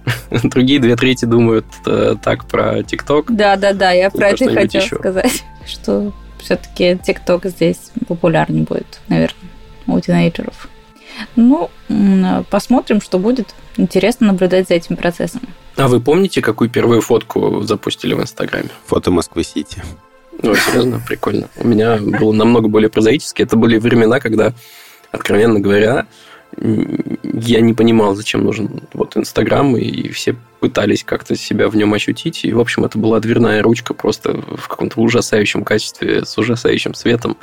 Другие 0.43 0.81
две 0.81 0.97
трети 0.97 1.25
думают 1.25 1.67
э, 1.87 2.17
так 2.23 2.47
про 2.47 2.83
ТикТок. 2.83 3.35
Да, 3.35 3.57
да, 3.57 3.73
да, 3.73 3.91
я 3.93 4.11
про 4.11 4.31
это 4.31 4.53
хотела 4.53 4.83
еще. 4.83 4.97
сказать, 4.97 5.45
что 5.67 6.13
все-таки 6.39 6.99
ТикТок 6.99 7.47
здесь 7.47 7.91
популярнее 8.09 8.65
будет, 8.65 9.01
наверное, 9.09 9.51
у 9.87 10.01
тинейджеров. 10.01 10.69
Ну, 11.37 11.71
посмотрим, 12.51 13.01
что 13.01 13.19
будет. 13.19 13.55
Интересно 13.77 14.29
наблюдать 14.29 14.69
за 14.69 14.75
этим 14.75 14.97
процессом. 14.97 15.43
А 15.77 15.89
вы 15.89 16.01
помните, 16.01 16.43
какую 16.43 16.69
первую 16.69 17.01
фотку 17.01 17.63
запустили 17.63 18.15
в 18.15 18.21
Инстаграме? 18.21 18.69
Фото 18.87 19.11
Москвы-Сити. 19.11 19.83
Ну, 20.43 20.55
серьезно, 20.55 21.01
прикольно. 21.07 21.49
У 21.57 21.67
меня 21.67 21.99
было 21.99 22.33
намного 22.33 22.69
более 22.69 22.89
прозаически. 22.89 23.43
Это 23.43 23.57
были 23.57 23.79
времена, 23.79 24.21
когда, 24.21 24.55
откровенно 25.11 25.61
говоря, 25.61 26.07
я 26.57 27.61
не 27.61 27.75
понимал, 27.75 28.15
зачем 28.15 28.45
нужен 28.45 28.83
вот 28.93 29.17
Инстаграм, 29.17 29.77
и 29.77 30.09
все 30.09 30.35
пытались 30.59 31.05
как-то 31.05 31.37
себя 31.37 31.69
в 31.69 31.77
нем 31.77 31.95
ощутить. 31.95 32.45
И, 32.45 32.53
в 32.53 32.61
общем, 32.61 32.85
это 32.85 32.99
была 32.99 33.21
дверная 33.21 33.63
ручка 33.63 33.95
просто 33.95 34.33
в 34.33 34.69
каком-то 34.69 35.01
ужасающем 35.01 35.63
качестве, 35.65 36.25
с 36.25 36.37
ужасающим 36.37 36.95
светом. 36.95 37.37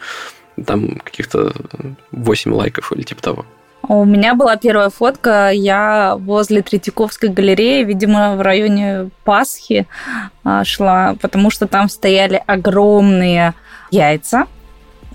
Там 0.66 0.96
каких-то 0.96 1.54
8 2.12 2.54
лайков 2.54 2.92
или 2.92 3.04
типа 3.04 3.22
того. 3.22 3.46
У 3.90 4.04
меня 4.04 4.36
была 4.36 4.58
первая 4.58 4.90
фотка, 4.90 5.50
я 5.50 6.18
возле 6.20 6.62
Третьяковской 6.62 7.30
галереи, 7.30 7.84
видимо, 7.84 8.36
в 8.36 8.42
районе 8.42 9.10
Пасхи 9.24 9.88
а, 10.44 10.66
шла, 10.66 11.16
потому 11.22 11.50
что 11.50 11.68
там 11.68 11.88
стояли 11.88 12.44
огромные 12.46 13.54
яйца, 13.90 14.48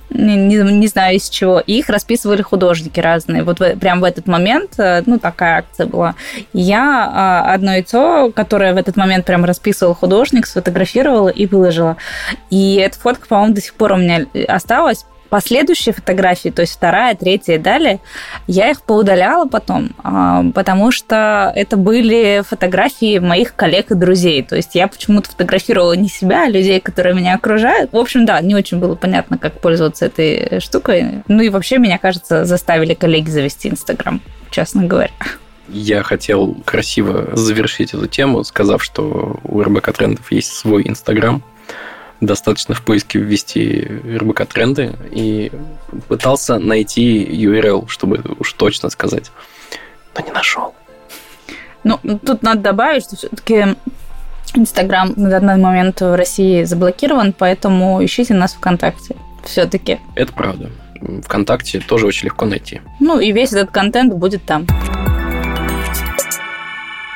не, 0.09 0.37
не, 0.37 0.57
не 0.57 0.87
знаю 0.87 1.17
из 1.17 1.29
чего, 1.29 1.61
и 1.61 1.75
их 1.75 1.89
расписывали 1.89 2.41
художники 2.41 2.99
разные. 3.01 3.43
Вот 3.45 3.61
в, 3.61 3.77
прям 3.77 4.01
в 4.01 4.05
этот 4.05 4.27
момент, 4.27 4.79
э, 4.79 5.03
ну, 5.07 5.19
такая 5.19 5.59
акция 5.59 5.87
была. 5.87 6.15
Я 6.53 7.11
а, 7.13 7.53
одно 7.53 7.73
яйцо, 7.73 8.31
которое 8.35 8.75
в 8.75 8.77
этот 8.77 8.97
момент 8.97 9.27
прям 9.27 9.45
расписывал 9.45 9.95
художник, 9.95 10.47
сфотографировала 10.47 11.29
и 11.29 11.47
выложила. 11.47 11.97
И 12.51 12.77
эта 12.77 12.99
фотка, 12.99 13.27
по-моему, 13.27 13.55
до 13.55 13.61
сих 13.61 13.75
пор 13.75 13.93
у 13.93 13.97
меня 13.97 14.27
осталась, 14.49 15.05
Последующие 15.33 15.95
фотографии, 15.95 16.51
то 16.51 16.61
есть 16.61 16.75
вторая, 16.75 17.15
третья 17.15 17.55
и 17.55 17.59
далее, 17.59 18.01
я 18.47 18.71
их 18.71 18.83
поудаляла 18.83 19.49
потом, 19.49 19.93
а, 20.05 20.45
потому 20.55 20.93
что 20.93 21.51
это 21.57 21.79
были 21.79 22.43
фотографии 22.47 23.19
моих 23.19 23.57
коллег 23.57 23.93
и 23.93 23.95
друзей. 23.95 24.43
То 24.43 24.57
есть 24.57 24.75
я 24.75 24.89
почему-то 24.89 25.31
фотографировала 25.31 25.95
не 25.95 26.11
себя, 26.11 26.43
а 26.43 26.49
людей, 26.51 26.81
которые 26.81 27.15
меня 27.15 27.35
окружают. 27.37 27.95
В 27.95 27.97
общем, 27.97 28.27
да, 28.27 28.43
не 28.43 28.55
очень 28.55 28.79
было 28.79 28.95
понятно, 28.95 29.39
как 29.39 29.59
пользоваться 29.59 30.05
этой 30.05 30.61
штукой. 30.61 31.23
Ну 31.29 31.41
и 31.41 31.49
вообще, 31.49 31.79
меня 31.79 31.97
кажется, 31.97 32.45
заставили 32.45 32.93
коллеги 32.93 33.31
завести 33.31 33.71
Инстаграм, 33.71 34.21
честно 34.51 34.85
говоря. 34.85 35.13
Я 35.71 36.03
хотел 36.03 36.57
красиво 36.67 37.31
завершить 37.33 37.95
эту 37.95 38.07
тему, 38.07 38.45
сказав, 38.45 38.85
что 38.85 39.41
у 39.45 39.63
РБК 39.63 39.95
Трендов 39.95 40.31
есть 40.31 40.53
свой 40.53 40.87
Инстаграм, 40.87 41.43
достаточно 42.23 42.75
в 42.75 42.83
поиске 42.83 43.19
ввести 43.19 43.87
РБК 44.05 44.47
тренды 44.47 44.95
и 45.11 45.51
пытался 46.09 46.59
найти 46.59 47.25
URL, 47.25 47.89
чтобы 47.89 48.23
уж 48.39 48.53
точно 48.53 48.89
сказать, 48.91 49.31
но 50.17 50.25
не 50.25 50.33
нашел. 50.33 50.75
Ну, 51.85 51.99
тут 52.25 52.43
надо 52.43 52.61
добавить, 52.61 53.05
что 53.05 53.17
все-таки 53.17 53.77
Инстаграм 54.55 55.13
на 55.17 55.31
данный 55.31 55.57
момент 55.57 56.01
в 56.01 56.15
России 56.17 56.63
заблокирован, 56.63 57.33
поэтому 57.33 58.05
ищите 58.05 58.35
нас 58.35 58.55
ВКонтакте 58.55 59.17
все-таки. 59.45 59.99
Это 60.15 60.33
правда. 60.33 60.71
ВКонтакте 61.25 61.81
тоже 61.81 62.07
очень 62.07 62.27
легко 62.27 62.47
найти. 62.47 62.81
Ну 63.01 63.19
и 63.19 63.33
весь 63.33 63.53
этот 63.53 63.73
контент 63.73 64.15
будет 64.15 64.45
там. 64.45 64.67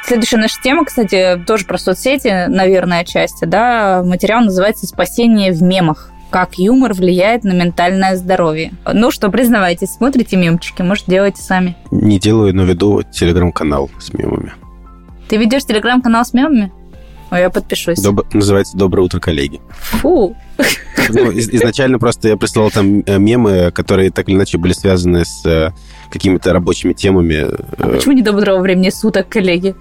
Следующая 0.07 0.37
наша 0.37 0.61
тема, 0.63 0.85
кстати, 0.85 1.43
тоже 1.47 1.65
про 1.65 1.79
соцсети, 1.79 2.47
наверное, 2.49 3.05
часть, 3.05 3.41
да, 3.47 4.03
материал 4.05 4.41
называется 4.43 4.87
«Спасение 4.87 5.53
в 5.53 5.63
мемах» 5.63 6.11
как 6.31 6.59
юмор 6.59 6.93
влияет 6.93 7.45
на 7.45 7.53
ментальное 7.53 8.17
здоровье. 8.17 8.73
Ну 8.93 9.11
что, 9.11 9.31
признавайтесь, 9.31 9.91
смотрите 9.95 10.37
мемчики, 10.37 10.83
может, 10.83 11.07
делайте 11.07 11.41
сами. 11.41 11.77
Не 11.91 12.19
делаю, 12.19 12.55
но 12.55 12.65
веду 12.65 13.03
телеграм-канал 13.03 13.91
с 13.99 14.13
мемами. 14.13 14.53
Ты 15.29 15.37
ведешь 15.39 15.65
телеграм-канал 15.65 16.25
с 16.25 16.35
мемами? 16.35 16.73
Ой, 17.31 17.41
я 17.41 17.51
подпишусь. 17.51 17.99
Доб- 18.05 18.27
Называется 18.33 18.77
«Доброе 18.77 19.03
утро, 19.03 19.19
коллеги». 19.19 19.61
Фу. 19.79 20.37
Ну, 21.09 21.31
из- 21.31 21.49
изначально 21.49 21.99
просто 21.99 22.29
я 22.29 22.37
прислал 22.37 22.71
там 22.71 23.01
э, 23.07 23.19
мемы, 23.19 23.71
которые 23.73 24.11
так 24.11 24.29
или 24.29 24.37
иначе 24.37 24.59
были 24.59 24.73
связаны 24.73 25.25
с 25.25 25.45
э, 25.47 25.71
какими-то 26.11 26.53
рабочими 26.53 26.93
темами. 26.93 27.47
А 27.79 27.89
Э, 27.89 27.97
почему 27.97 28.15
не 28.15 28.23
доброго 28.23 28.61
времени 28.61 28.91
суток, 28.91 29.29
коллеги? 29.29 29.75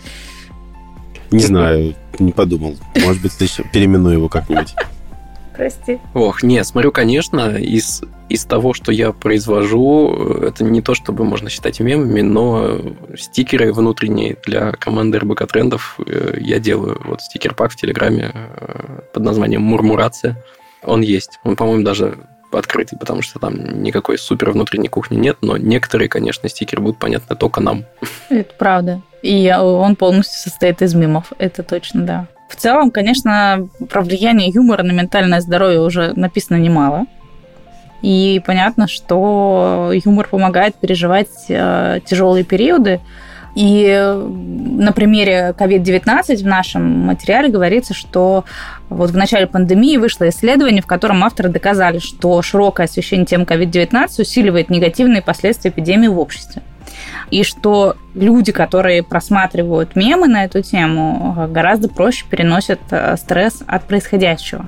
Не 1.32 1.44
знаю, 1.44 1.96
не 2.20 2.32
подумал. 2.32 2.76
Может 2.96 3.22
быть, 3.22 3.40
еще 3.40 3.64
переименую 3.64 4.16
его 4.16 4.30
как-нибудь. 4.30 4.76
Прости. 5.56 6.00
Ох, 6.14 6.44
не, 6.44 6.64
смотрю, 6.64 6.92
конечно, 6.92 7.56
из, 7.56 8.04
из 8.28 8.44
того, 8.44 8.74
что 8.74 8.92
я 8.92 9.14
произвожу, 9.14 10.14
это 10.42 10.66
не 10.66 10.82
то, 10.82 10.94
чтобы 10.94 11.24
можно 11.24 11.50
считать 11.50 11.80
мемами, 11.80 12.22
но 12.22 12.82
стикеры 13.18 13.72
внутренние 13.72 14.38
для 14.46 14.74
команды 14.74 15.20
РБК 15.20 15.48
Трендов 15.48 15.98
э, 16.06 16.38
я 16.42 16.60
делаю. 16.60 17.02
Вот 17.06 17.22
стикер-пак 17.22 17.72
в 17.72 17.78
Телеграме 17.78 18.32
э, 18.34 19.00
под 19.14 19.24
названием 19.24 19.62
«Мурмурация». 19.62 20.44
Он 20.84 21.02
есть. 21.02 21.40
Он, 21.44 21.56
по-моему, 21.56 21.84
даже 21.84 22.18
открытый, 22.58 22.98
потому 22.98 23.22
что 23.22 23.40
там 23.40 23.84
никакой 23.84 24.18
супер 24.18 24.52
внутренней 24.52 24.88
кухни 24.88 25.18
нет, 25.18 25.38
но 25.42 25.58
некоторые, 25.58 26.10
конечно, 26.10 26.50
стикеры 26.50 26.82
будут 26.82 26.98
понятны 26.98 27.36
только 27.36 27.62
нам. 27.62 27.86
Это 28.30 28.54
правда. 28.58 29.02
И 29.22 29.52
он 29.52 29.96
полностью 29.96 30.40
состоит 30.40 30.82
из 30.82 30.94
мемов. 30.94 31.34
Это 31.38 31.64
точно, 31.64 32.06
да. 32.06 32.28
В 32.50 32.56
целом, 32.56 32.92
конечно, 32.92 33.68
про 33.90 34.02
влияние 34.02 34.50
юмора 34.50 34.84
на 34.84 34.92
ментальное 34.92 35.42
здоровье 35.42 35.82
уже 35.82 36.14
написано 36.16 36.58
немало. 36.58 37.06
И 38.02 38.42
понятно, 38.46 38.88
что 38.88 39.92
юмор 40.06 40.28
помогает 40.28 40.76
переживать 40.76 41.46
э, 41.50 42.00
тяжелые 42.06 42.44
периоды. 42.44 43.02
И 43.56 43.88
на 44.76 44.92
примере 44.92 45.56
COVID-19 45.58 46.44
в 46.44 46.46
нашем 46.46 46.84
материале 47.06 47.50
говорится, 47.50 47.94
что 47.94 48.44
вот 48.90 49.12
в 49.12 49.18
начале 49.18 49.48
пандемии 49.48 49.98
вышло 49.98 50.28
исследование, 50.30 50.82
в 50.82 50.88
котором 50.88 51.24
авторы 51.24 51.50
доказали, 51.50 52.00
что 52.00 52.42
широкое 52.42 52.86
освещение 52.86 53.26
темы 53.26 53.46
COVID-19 53.46 54.22
усиливает 54.22 54.70
негативные 54.70 55.22
последствия 55.22 55.72
эпидемии 55.72 56.08
в 56.08 56.20
обществе. 56.20 56.62
И 57.32 57.44
что 57.44 57.96
люди, 58.14 58.52
которые 58.52 59.04
просматривают 59.04 59.96
мемы 59.96 60.28
на 60.28 60.46
эту 60.46 60.62
тему, 60.62 61.48
гораздо 61.50 61.90
проще 61.90 62.26
переносят 62.30 62.80
э, 62.92 63.18
стресс 63.18 63.64
от 63.66 63.86
происходящего. 63.86 64.68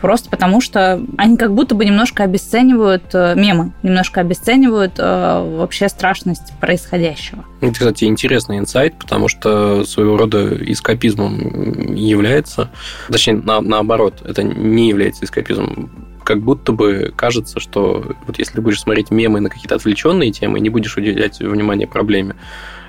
Просто 0.00 0.28
потому, 0.28 0.60
что 0.60 1.00
они 1.16 1.36
как 1.36 1.54
будто 1.54 1.74
бы 1.74 1.84
немножко 1.84 2.24
обесценивают 2.24 3.04
э, 3.14 3.34
мемы, 3.36 3.72
немножко 3.82 4.20
обесценивают 4.20 4.94
э, 4.98 5.56
вообще 5.56 5.88
страшность 5.88 6.52
происходящего. 6.60 7.44
Это, 7.64 7.78
кстати, 7.78 8.04
интересный 8.04 8.58
инсайт, 8.58 8.98
потому 8.98 9.28
что 9.28 9.84
своего 9.84 10.18
рода 10.18 10.54
эскапизмом 10.70 11.94
является, 11.94 12.70
точнее, 13.08 13.34
на, 13.36 13.62
наоборот, 13.62 14.20
это 14.22 14.42
не 14.42 14.88
является 14.88 15.24
эскапизмом. 15.24 15.90
Как 16.24 16.40
будто 16.42 16.72
бы 16.72 17.12
кажется, 17.16 17.60
что 17.60 18.04
вот 18.26 18.38
если 18.38 18.60
будешь 18.60 18.80
смотреть 18.80 19.10
мемы 19.10 19.40
на 19.40 19.48
какие-то 19.48 19.76
отвлеченные 19.76 20.30
темы 20.30 20.60
не 20.60 20.68
будешь 20.68 20.96
уделять 20.96 21.40
внимание 21.40 21.86
проблеме, 21.86 22.36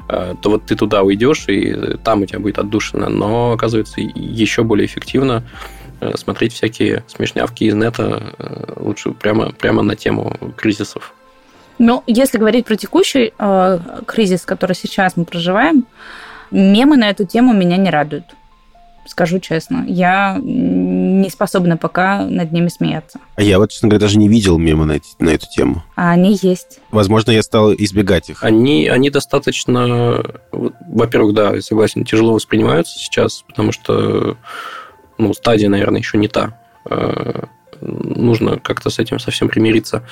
э, 0.10 0.36
то 0.42 0.50
вот 0.50 0.66
ты 0.66 0.76
туда 0.76 1.04
уйдешь, 1.04 1.46
и 1.48 1.98
там 2.04 2.24
у 2.24 2.26
тебя 2.26 2.40
будет 2.40 2.60
отдушина. 2.60 3.08
Но, 3.08 3.54
оказывается, 3.54 4.02
еще 4.02 4.64
более 4.64 4.88
эффективно 4.88 5.44
э, 6.02 6.18
смотреть 6.18 6.52
всякие 6.52 7.06
смешнявки 7.08 7.64
из 7.64 7.76
нета 7.76 8.34
э, 8.38 8.74
лучше 8.78 9.12
прямо, 9.12 9.54
прямо 9.54 9.84
на 9.84 9.96
тему 9.96 10.36
кризисов. 10.58 11.14
Ну, 11.78 12.04
если 12.08 12.38
говорить 12.38 12.66
про 12.66 12.76
текущий 12.76 13.34
э, 13.38 13.80
кризис, 14.06 14.42
который 14.46 14.76
сейчас 14.76 15.18
мы 15.18 15.26
проживаем, 15.26 15.86
мемы 16.52 16.98
на 16.98 17.10
эту 17.10 17.26
тему 17.26 17.54
меня 17.54 17.78
не 17.78 17.90
радуют. 17.90 18.26
Скажу 19.08 19.40
честно, 19.40 19.86
я 19.88 20.40
не 20.42 21.30
способна 21.30 21.78
пока 21.78 22.26
над 22.26 22.52
ними 22.52 22.70
смеяться. 22.70 23.20
А 23.36 23.44
я 23.44 23.60
вот, 23.60 23.70
честно 23.72 23.88
говоря, 23.90 24.00
даже 24.02 24.18
не 24.18 24.28
видел 24.28 24.58
мемы 24.58 24.86
на, 24.86 24.94
эти- 24.94 25.14
на 25.20 25.30
эту 25.30 25.46
тему. 25.48 25.84
А 25.96 26.12
они 26.12 26.40
есть. 26.42 26.80
Возможно, 26.90 27.30
я 27.30 27.44
стал 27.44 27.72
избегать 27.74 28.32
их. 28.32 28.44
Они, 28.44 28.88
они 28.88 29.12
достаточно, 29.12 30.24
во-первых, 30.52 31.36
да, 31.36 31.54
я 31.56 31.62
согласен, 31.62 32.04
тяжело 32.04 32.34
воспринимаются 32.34 32.98
сейчас, 32.98 33.44
потому 33.48 33.72
что 33.72 34.38
ну, 35.20 35.34
стадия, 35.36 35.70
наверное, 35.70 36.00
еще 36.00 36.18
не 36.18 36.28
та. 36.28 36.58
Нужно 37.82 38.58
как-то 38.60 38.90
с 38.90 39.00
этим 39.00 39.20
совсем 39.20 39.50
примириться. 39.50 40.04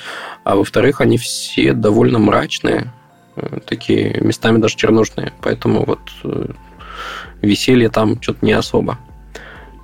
А 0.44 0.56
во-вторых, 0.56 1.00
они 1.00 1.18
все 1.18 1.72
довольно 1.72 2.18
мрачные, 2.18 2.92
э, 3.36 3.58
такие 3.66 4.20
местами 4.20 4.58
даже 4.58 4.76
чернушные. 4.76 5.32
Поэтому 5.40 5.84
вот 5.84 6.00
э, 6.24 6.46
веселье 7.42 7.88
там 7.88 8.20
что-то 8.20 8.44
не 8.44 8.52
особо. 8.52 8.98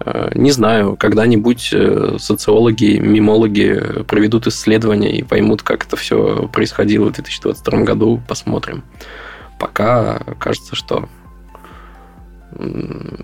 Э, 0.04 0.30
Не 0.34 0.50
знаю, 0.50 0.96
когда-нибудь 0.96 1.74
социологи, 2.18 2.98
мимологи 2.98 4.04
проведут 4.06 4.46
исследования 4.46 5.12
и 5.18 5.22
поймут, 5.22 5.62
как 5.62 5.86
это 5.86 5.96
все 5.96 6.48
происходило 6.48 7.06
в 7.06 7.12
2022 7.12 7.80
году, 7.82 8.20
посмотрим. 8.28 8.82
Пока 9.58 10.20
кажется, 10.38 10.74
что 10.74 11.08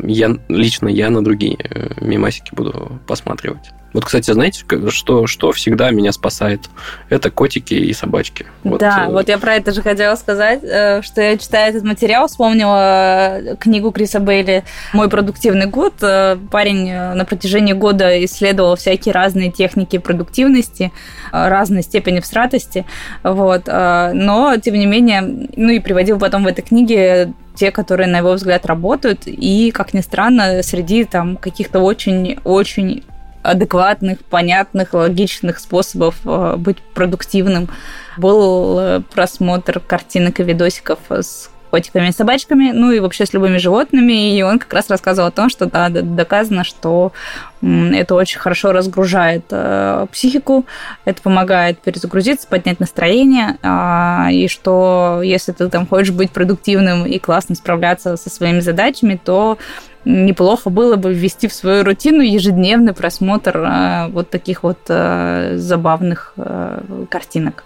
я, 0.04 0.36
лично 0.48 0.88
я 0.88 1.10
на 1.10 1.24
другие 1.24 1.58
мимасики 2.00 2.54
буду 2.54 3.00
посматривать. 3.06 3.72
Вот, 3.96 4.04
кстати, 4.04 4.30
знаете, 4.30 4.62
что, 4.90 5.26
что 5.26 5.52
всегда 5.52 5.90
меня 5.90 6.12
спасает? 6.12 6.68
Это 7.08 7.30
котики 7.30 7.72
и 7.72 7.94
собачки. 7.94 8.44
Вот, 8.62 8.78
да, 8.78 9.06
э, 9.06 9.10
вот 9.10 9.26
я 9.30 9.38
про 9.38 9.54
это 9.54 9.72
же 9.72 9.80
хотела 9.80 10.16
сказать, 10.16 10.60
э, 10.62 11.00
что 11.00 11.22
я 11.22 11.38
читая 11.38 11.70
этот 11.70 11.82
материал, 11.82 12.28
вспомнила 12.28 13.40
э, 13.40 13.56
книгу 13.56 13.92
Криса 13.92 14.20
Бейли 14.20 14.64
«Мой 14.92 15.08
продуктивный 15.08 15.64
год». 15.64 15.94
Парень 15.98 16.92
на 16.92 17.24
протяжении 17.24 17.72
года 17.72 18.22
исследовал 18.26 18.76
всякие 18.76 19.14
разные 19.14 19.50
техники 19.50 19.96
продуктивности, 19.96 20.92
разной 21.32 21.82
степени 21.82 22.20
всратости, 22.20 22.84
вот. 23.22 23.66
Но, 23.66 24.56
тем 24.62 24.74
не 24.74 24.84
менее, 24.84 25.22
ну 25.56 25.70
и 25.70 25.78
приводил 25.78 26.18
потом 26.18 26.44
в 26.44 26.48
этой 26.48 26.60
книге 26.60 27.32
те, 27.54 27.70
которые, 27.70 28.08
на 28.08 28.18
его 28.18 28.32
взгляд, 28.32 28.66
работают, 28.66 29.22
и, 29.24 29.70
как 29.70 29.94
ни 29.94 30.02
странно, 30.02 30.62
среди 30.62 31.04
там 31.04 31.38
каких-то 31.38 31.78
очень-очень 31.78 33.02
адекватных, 33.50 34.20
понятных, 34.24 34.94
логичных 34.94 35.58
способов 35.58 36.16
э, 36.24 36.56
быть 36.56 36.78
продуктивным. 36.94 37.68
Был 38.16 38.78
э, 38.78 39.00
просмотр 39.12 39.80
картинок 39.80 40.40
и 40.40 40.42
видосиков 40.42 40.98
с 41.08 41.50
котиками 41.70 42.08
и 42.08 42.12
собачками, 42.12 42.70
ну 42.72 42.90
и 42.90 43.00
вообще 43.00 43.26
с 43.26 43.32
любыми 43.32 43.58
животными, 43.58 44.36
и 44.36 44.42
он 44.42 44.58
как 44.58 44.72
раз 44.72 44.88
рассказывал 44.88 45.28
о 45.28 45.32
том, 45.32 45.50
что 45.50 45.66
да, 45.66 45.88
доказано, 45.90 46.64
что 46.64 47.12
это 47.60 48.14
очень 48.14 48.38
хорошо 48.38 48.72
разгружает 48.72 49.44
э, 49.50 50.06
психику, 50.12 50.64
это 51.04 51.20
помогает 51.20 51.78
перезагрузиться, 51.80 52.46
поднять 52.48 52.80
настроение, 52.80 53.58
а, 53.62 54.28
и 54.30 54.48
что 54.48 55.20
если 55.22 55.52
ты 55.52 55.68
там 55.68 55.86
хочешь 55.86 56.12
быть 56.12 56.30
продуктивным 56.30 57.04
и 57.06 57.18
классно 57.18 57.54
справляться 57.54 58.16
со 58.16 58.30
своими 58.30 58.60
задачами, 58.60 59.20
то 59.22 59.58
неплохо 60.06 60.70
было 60.70 60.96
бы 60.96 61.12
ввести 61.12 61.48
в 61.48 61.52
свою 61.52 61.84
рутину 61.84 62.22
ежедневный 62.22 62.94
просмотр 62.94 63.58
э, 63.58 64.08
вот 64.08 64.30
таких 64.30 64.62
вот 64.62 64.78
э, 64.88 65.54
забавных 65.56 66.32
э, 66.36 67.06
картинок. 67.10 67.64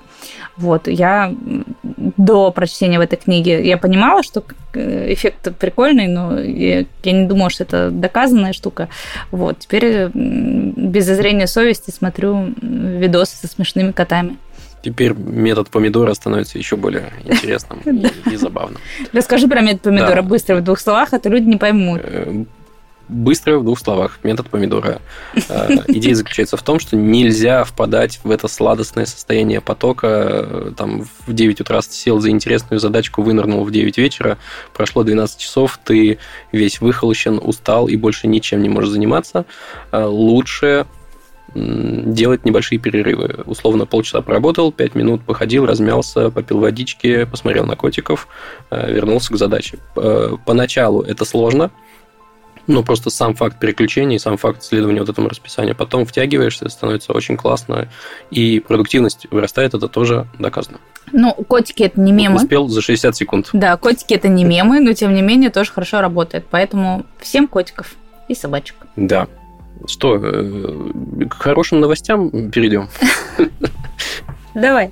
Вот, 0.56 0.88
я 0.88 1.34
до 2.16 2.50
прочтения 2.50 2.98
в 2.98 3.02
этой 3.02 3.16
книге, 3.16 3.66
я 3.66 3.78
понимала, 3.78 4.22
что 4.22 4.42
э, 4.74 5.12
эффект 5.12 5.54
прикольный, 5.58 6.06
но 6.06 6.38
я, 6.38 6.84
я 7.02 7.12
не 7.12 7.26
думала, 7.26 7.50
что 7.50 7.64
это 7.64 7.90
доказанная 7.90 8.52
штука. 8.52 8.88
Вот, 9.30 9.60
теперь 9.60 10.08
без 10.12 11.06
зазрения 11.06 11.46
совести 11.46 11.90
смотрю 11.90 12.54
видосы 12.60 13.36
со 13.36 13.46
смешными 13.46 13.92
котами. 13.92 14.36
Теперь 14.82 15.12
метод 15.12 15.68
помидора 15.68 16.14
становится 16.14 16.58
еще 16.58 16.76
более 16.76 17.12
интересным 17.24 17.80
и, 18.30 18.36
забавным. 18.36 18.80
Расскажи 19.12 19.46
про 19.46 19.60
метод 19.60 19.82
помидора 19.82 20.22
быстро 20.22 20.56
в 20.56 20.64
двух 20.64 20.80
словах, 20.80 21.12
а 21.12 21.18
то 21.18 21.28
люди 21.28 21.44
не 21.46 21.56
поймут. 21.56 22.00
Э, 22.02 22.44
Быстро 23.08 23.58
в 23.58 23.64
двух 23.64 23.80
словах. 23.80 24.20
Метод 24.22 24.48
помидора. 24.48 25.00
Э, 25.48 25.68
Идея 25.88 26.14
заключается 26.14 26.56
в 26.56 26.62
том, 26.62 26.78
что 26.78 26.94
нельзя 26.96 27.64
впадать 27.64 28.20
в 28.22 28.30
это 28.30 28.46
сладостное 28.46 29.04
состояние 29.04 29.60
потока. 29.60 30.06
э, 30.06 30.72
Там 30.76 31.02
в 31.26 31.32
9 31.32 31.60
утра 31.60 31.82
сел 31.82 32.20
за 32.20 32.30
интересную 32.30 32.78
задачку, 32.78 33.22
вынырнул 33.22 33.64
в 33.64 33.72
9 33.72 33.98
вечера, 33.98 34.38
прошло 34.72 35.02
12 35.02 35.38
часов, 35.38 35.80
ты 35.84 36.18
весь 36.52 36.80
выхолощен, 36.80 37.40
устал 37.42 37.88
и 37.88 37.96
больше 37.96 38.28
ничем 38.28 38.62
не 38.62 38.68
можешь 38.68 38.90
заниматься. 38.90 39.44
Лучше 39.92 40.86
делать 41.54 42.44
небольшие 42.44 42.78
перерывы. 42.78 43.42
Условно, 43.46 43.86
полчаса 43.86 44.22
поработал, 44.22 44.72
5 44.72 44.94
минут 44.94 45.22
походил, 45.22 45.66
размялся, 45.66 46.30
попил 46.30 46.60
водички, 46.60 47.24
посмотрел 47.24 47.66
на 47.66 47.76
котиков, 47.76 48.28
э, 48.70 48.92
вернулся 48.92 49.32
к 49.32 49.36
задаче. 49.36 49.78
Э, 49.96 50.36
Поначалу 50.44 51.02
это 51.02 51.24
сложно, 51.24 51.70
ну, 52.66 52.84
просто 52.84 53.10
сам 53.10 53.34
факт 53.34 53.58
переключения, 53.58 54.18
сам 54.18 54.36
факт 54.36 54.62
следования 54.62 55.00
вот 55.00 55.08
этому 55.08 55.28
расписанию. 55.28 55.74
Потом 55.74 56.06
втягиваешься, 56.06 56.68
становится 56.68 57.12
очень 57.12 57.36
классно, 57.36 57.88
и 58.30 58.60
продуктивность 58.60 59.26
вырастает, 59.30 59.74
это 59.74 59.88
тоже 59.88 60.26
доказано. 60.38 60.78
Ну, 61.12 61.32
котики 61.32 61.82
это 61.82 62.00
не 62.00 62.12
мемы. 62.12 62.36
Успел 62.36 62.68
за 62.68 62.80
60 62.80 63.16
секунд. 63.16 63.50
Да, 63.52 63.76
котики 63.76 64.14
это 64.14 64.28
не 64.28 64.44
мемы, 64.44 64.80
но 64.80 64.92
тем 64.92 65.14
не 65.14 65.22
менее 65.22 65.50
тоже 65.50 65.72
хорошо 65.72 66.00
работает. 66.00 66.46
Поэтому 66.50 67.04
всем 67.18 67.48
котиков 67.48 67.94
и 68.28 68.34
собачек. 68.34 68.76
Да. 68.94 69.26
Что, 69.86 70.16
э, 70.22 71.24
к 71.28 71.34
хорошим 71.34 71.80
новостям 71.80 72.50
перейдем? 72.50 72.88
Давай. 74.54 74.90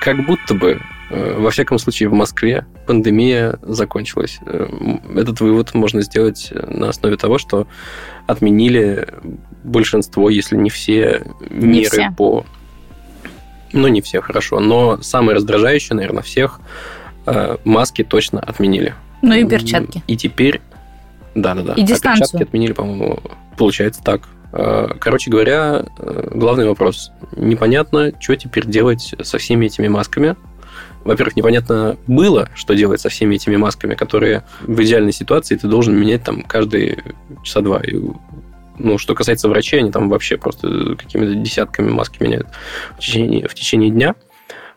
Как 0.00 0.24
будто 0.26 0.54
бы 0.54 0.80
Э, 1.10 1.36
во 1.38 1.50
всяком 1.50 1.78
случае, 1.78 2.08
в 2.08 2.12
Москве 2.12 2.66
пандемия 2.86 3.58
закончилась. 3.62 4.40
Э, 4.46 4.66
этот 5.14 5.40
вывод 5.40 5.72
можно 5.74 6.02
сделать 6.02 6.52
на 6.52 6.88
основе 6.88 7.16
того, 7.16 7.38
что 7.38 7.66
отменили 8.26 9.08
большинство, 9.62 10.30
если 10.30 10.56
не 10.56 10.70
все 10.70 11.22
не 11.50 11.66
меры 11.66 11.88
все. 11.88 12.14
по... 12.16 12.44
Ну, 13.72 13.88
не 13.88 14.00
все, 14.00 14.20
хорошо. 14.20 14.60
Но 14.60 15.02
самое 15.02 15.36
раздражающее, 15.36 15.96
наверное, 15.96 16.22
всех 16.22 16.60
маски 17.64 18.04
точно 18.04 18.38
отменили. 18.38 18.94
Ну 19.22 19.34
и 19.34 19.44
перчатки. 19.46 20.02
И 20.06 20.16
теперь... 20.16 20.60
Да-да-да. 21.34 21.74
И 21.74 21.82
дистанцию. 21.82 22.24
А 22.24 22.26
перчатки 22.26 22.42
отменили, 22.42 22.72
по-моему, 22.72 23.20
получается 23.56 24.02
так. 24.02 24.22
Короче 25.00 25.30
говоря, 25.30 25.84
главный 25.96 26.66
вопрос. 26.68 27.10
Непонятно, 27.36 28.12
что 28.20 28.36
теперь 28.36 28.66
делать 28.66 29.14
со 29.20 29.38
всеми 29.38 29.66
этими 29.66 29.88
масками, 29.88 30.36
во-первых, 31.04 31.36
непонятно 31.36 31.98
было, 32.06 32.48
что 32.54 32.74
делать 32.74 33.00
со 33.00 33.08
всеми 33.08 33.34
этими 33.34 33.56
масками, 33.56 33.94
которые 33.94 34.44
в 34.62 34.80
идеальной 34.80 35.12
ситуации 35.12 35.56
ты 35.56 35.68
должен 35.68 35.94
менять 35.94 36.22
там 36.22 36.42
каждые 36.42 37.02
часа 37.42 37.60
два. 37.60 37.80
И, 37.80 38.00
ну, 38.78 38.96
что 38.96 39.14
касается 39.14 39.48
врачей, 39.48 39.80
они 39.80 39.90
там 39.90 40.08
вообще 40.08 40.38
просто 40.38 40.96
какими-то 40.96 41.34
десятками 41.34 41.90
маски 41.90 42.22
меняют 42.22 42.46
в 42.96 43.00
течение, 43.00 43.46
в 43.48 43.54
течение 43.54 43.90
дня. 43.90 44.14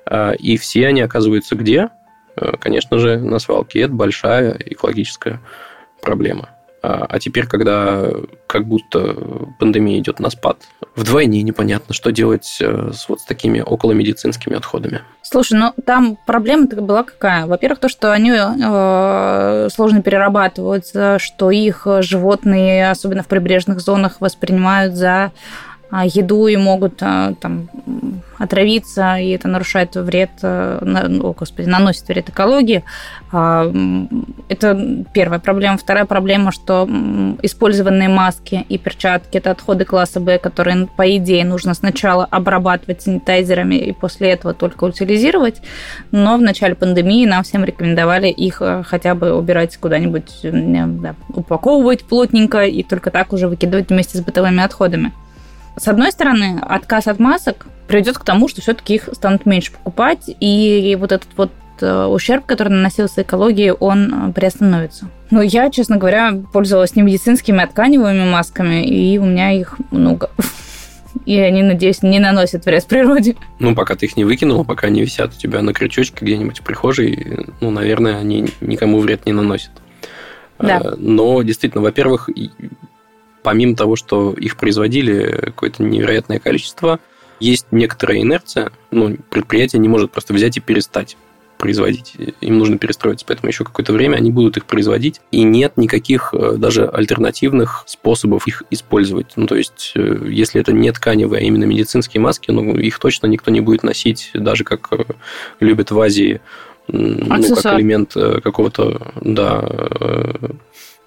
А, 0.05 0.31
и 0.31 0.57
все 0.57 0.87
они 0.87 1.01
оказываются 1.01 1.55
где? 1.55 1.89
А, 2.35 2.57
конечно 2.57 2.99
же, 2.99 3.19
на 3.19 3.39
свалке. 3.39 3.81
Это 3.81 3.93
большая 3.93 4.57
экологическая 4.65 5.39
проблема. 6.01 6.49
А, 6.83 7.05
а 7.09 7.19
теперь, 7.19 7.47
когда 7.47 8.09
как 8.45 8.65
будто 8.65 9.15
пандемия 9.59 9.99
идет 9.99 10.19
на 10.19 10.29
спад, 10.29 10.57
вдвойне 10.95 11.41
непонятно, 11.41 11.93
что 11.93 12.11
делать 12.11 12.57
э, 12.61 12.91
с 12.93 13.09
вот 13.09 13.19
с 13.19 13.25
такими 13.25 13.59
околомедицинскими 13.59 14.55
отходами. 14.55 15.01
Слушай, 15.21 15.59
ну 15.59 15.73
там 15.85 16.17
проблема-то 16.25 16.81
была 16.81 17.03
какая? 17.03 17.45
Во-первых, 17.45 17.79
то, 17.79 17.89
что 17.89 18.13
они 18.13 18.31
э, 18.31 19.67
сложно 19.71 20.01
перерабатываются, 20.01 21.17
что 21.19 21.51
их 21.51 21.87
животные, 21.99 22.89
особенно 22.91 23.23
в 23.23 23.27
прибрежных 23.27 23.79
зонах, 23.81 24.21
воспринимают 24.21 24.93
за 24.93 25.31
еду 25.91 26.47
и 26.47 26.57
могут 26.57 27.01
а, 27.01 27.33
там 27.35 27.69
отравиться, 28.37 29.17
и 29.17 29.29
это 29.29 29.47
нарушает 29.47 29.95
вред, 29.95 30.29
э, 30.41 30.79
о, 31.21 31.33
господи, 31.33 31.67
наносит 31.67 32.07
вред 32.07 32.29
экологии. 32.29 32.83
А, 33.31 33.71
это 34.47 35.05
первая 35.13 35.39
проблема. 35.39 35.77
Вторая 35.77 36.05
проблема, 36.05 36.51
что 36.51 36.87
использованные 37.41 38.09
маски 38.09 38.65
и 38.69 38.77
перчатки– 38.77 39.37
это 39.39 39.51
отходы 39.51 39.85
класса 39.85 40.19
Б, 40.19 40.37
которые, 40.37 40.87
по 40.87 41.15
идее, 41.17 41.45
нужно 41.45 41.73
сначала 41.73 42.25
обрабатывать 42.25 43.01
санитайзерами 43.01 43.75
и 43.75 43.91
после 43.91 44.31
этого 44.31 44.53
только 44.53 44.83
утилизировать. 44.83 45.61
Но 46.11 46.37
в 46.37 46.41
начале 46.41 46.75
пандемии 46.75 47.25
нам 47.25 47.43
всем 47.43 47.63
рекомендовали 47.63 48.27
их 48.27 48.61
э, 48.61 48.83
хотя 48.85 49.15
бы 49.15 49.33
убирать 49.33 49.77
куда-нибудь, 49.77 50.41
да, 50.43 51.15
упаковывать 51.29 52.03
плотненько 52.03 52.65
и 52.65 52.83
только 52.83 53.09
так 53.09 53.33
уже 53.33 53.47
выкидывать 53.47 53.89
вместе 53.89 54.17
с 54.17 54.21
бытовыми 54.21 54.63
отходами. 54.63 55.11
С 55.77 55.87
одной 55.87 56.11
стороны, 56.11 56.59
отказ 56.61 57.07
от 57.07 57.19
масок 57.19 57.67
приведет 57.87 58.17
к 58.17 58.25
тому, 58.25 58.47
что 58.47 58.61
все-таки 58.61 58.95
их 58.95 59.09
станут 59.13 59.45
меньше 59.45 59.71
покупать, 59.71 60.23
и 60.27 60.97
вот 60.99 61.11
этот 61.11 61.29
вот 61.37 61.51
э, 61.81 62.05
ущерб, 62.05 62.45
который 62.45 62.69
наносился 62.69 63.21
экологии, 63.21 63.71
он 63.79 64.29
э, 64.29 64.33
приостановится. 64.33 65.09
Но 65.29 65.41
я, 65.41 65.69
честно 65.69 65.97
говоря, 65.97 66.33
пользовалась 66.51 66.95
не 66.95 67.03
медицинскими, 67.03 67.63
а 67.63 67.67
тканевыми 67.67 68.29
масками, 68.29 68.85
и 68.85 69.19
у 69.19 69.25
меня 69.25 69.51
их 69.51 69.77
много. 69.91 70.31
И 71.25 71.39
они, 71.39 71.61
надеюсь, 71.61 72.01
не 72.01 72.19
наносят 72.19 72.65
вред 72.65 72.85
природе. 72.85 73.35
Ну, 73.59 73.75
пока 73.75 73.95
ты 73.95 74.07
их 74.07 74.17
не 74.17 74.25
выкинула, 74.25 74.63
пока 74.63 74.87
они 74.87 75.01
висят 75.01 75.33
у 75.35 75.37
тебя 75.37 75.61
на 75.61 75.73
крючочке 75.73 76.25
где-нибудь 76.25 76.59
в 76.59 76.63
прихожей, 76.63 77.47
ну, 77.61 77.69
наверное, 77.69 78.17
они 78.17 78.49
никому 78.61 78.99
вред 78.99 79.25
не 79.25 79.33
наносят. 79.33 79.71
Да. 80.59 80.81
Э, 80.83 80.95
но 80.97 81.41
действительно, 81.43 81.83
во-первых, 81.83 82.29
помимо 83.47 83.77
того, 83.77 83.95
что 83.95 84.33
их 84.33 84.57
производили 84.57 85.39
какое-то 85.41 85.81
невероятное 85.81 86.37
количество, 86.37 86.99
есть 87.39 87.67
некоторая 87.71 88.19
инерция. 88.19 88.73
Ну, 88.91 89.15
предприятие 89.29 89.79
не 89.79 89.87
может 89.87 90.11
просто 90.11 90.33
взять 90.33 90.57
и 90.57 90.59
перестать 90.59 91.15
производить. 91.57 92.15
Им 92.41 92.57
нужно 92.57 92.77
перестроиться, 92.77 93.25
поэтому 93.25 93.47
еще 93.47 93.63
какое-то 93.63 93.93
время 93.93 94.17
они 94.17 94.31
будут 94.31 94.57
их 94.57 94.65
производить. 94.65 95.21
И 95.31 95.43
нет 95.43 95.77
никаких 95.77 96.33
э, 96.33 96.57
даже 96.57 96.89
альтернативных 96.89 97.85
способов 97.87 98.49
их 98.49 98.63
использовать. 98.69 99.31
Ну, 99.37 99.47
то 99.47 99.55
есть, 99.55 99.93
э, 99.95 100.27
если 100.27 100.59
это 100.59 100.73
не 100.73 100.91
тканевые, 100.91 101.39
а 101.39 101.43
именно 101.45 101.63
медицинские 101.63 102.19
маски, 102.19 102.51
ну, 102.51 102.75
их 102.75 102.99
точно 102.99 103.27
никто 103.27 103.49
не 103.49 103.61
будет 103.61 103.81
носить, 103.81 104.31
даже 104.33 104.65
как 104.65 104.89
э, 104.91 105.05
любят 105.61 105.91
в 105.91 106.01
Азии, 106.01 106.41
ну, 106.89 107.29
как 107.55 107.79
элемент 107.79 108.13
какого-то, 108.13 109.13
да, 109.21 109.65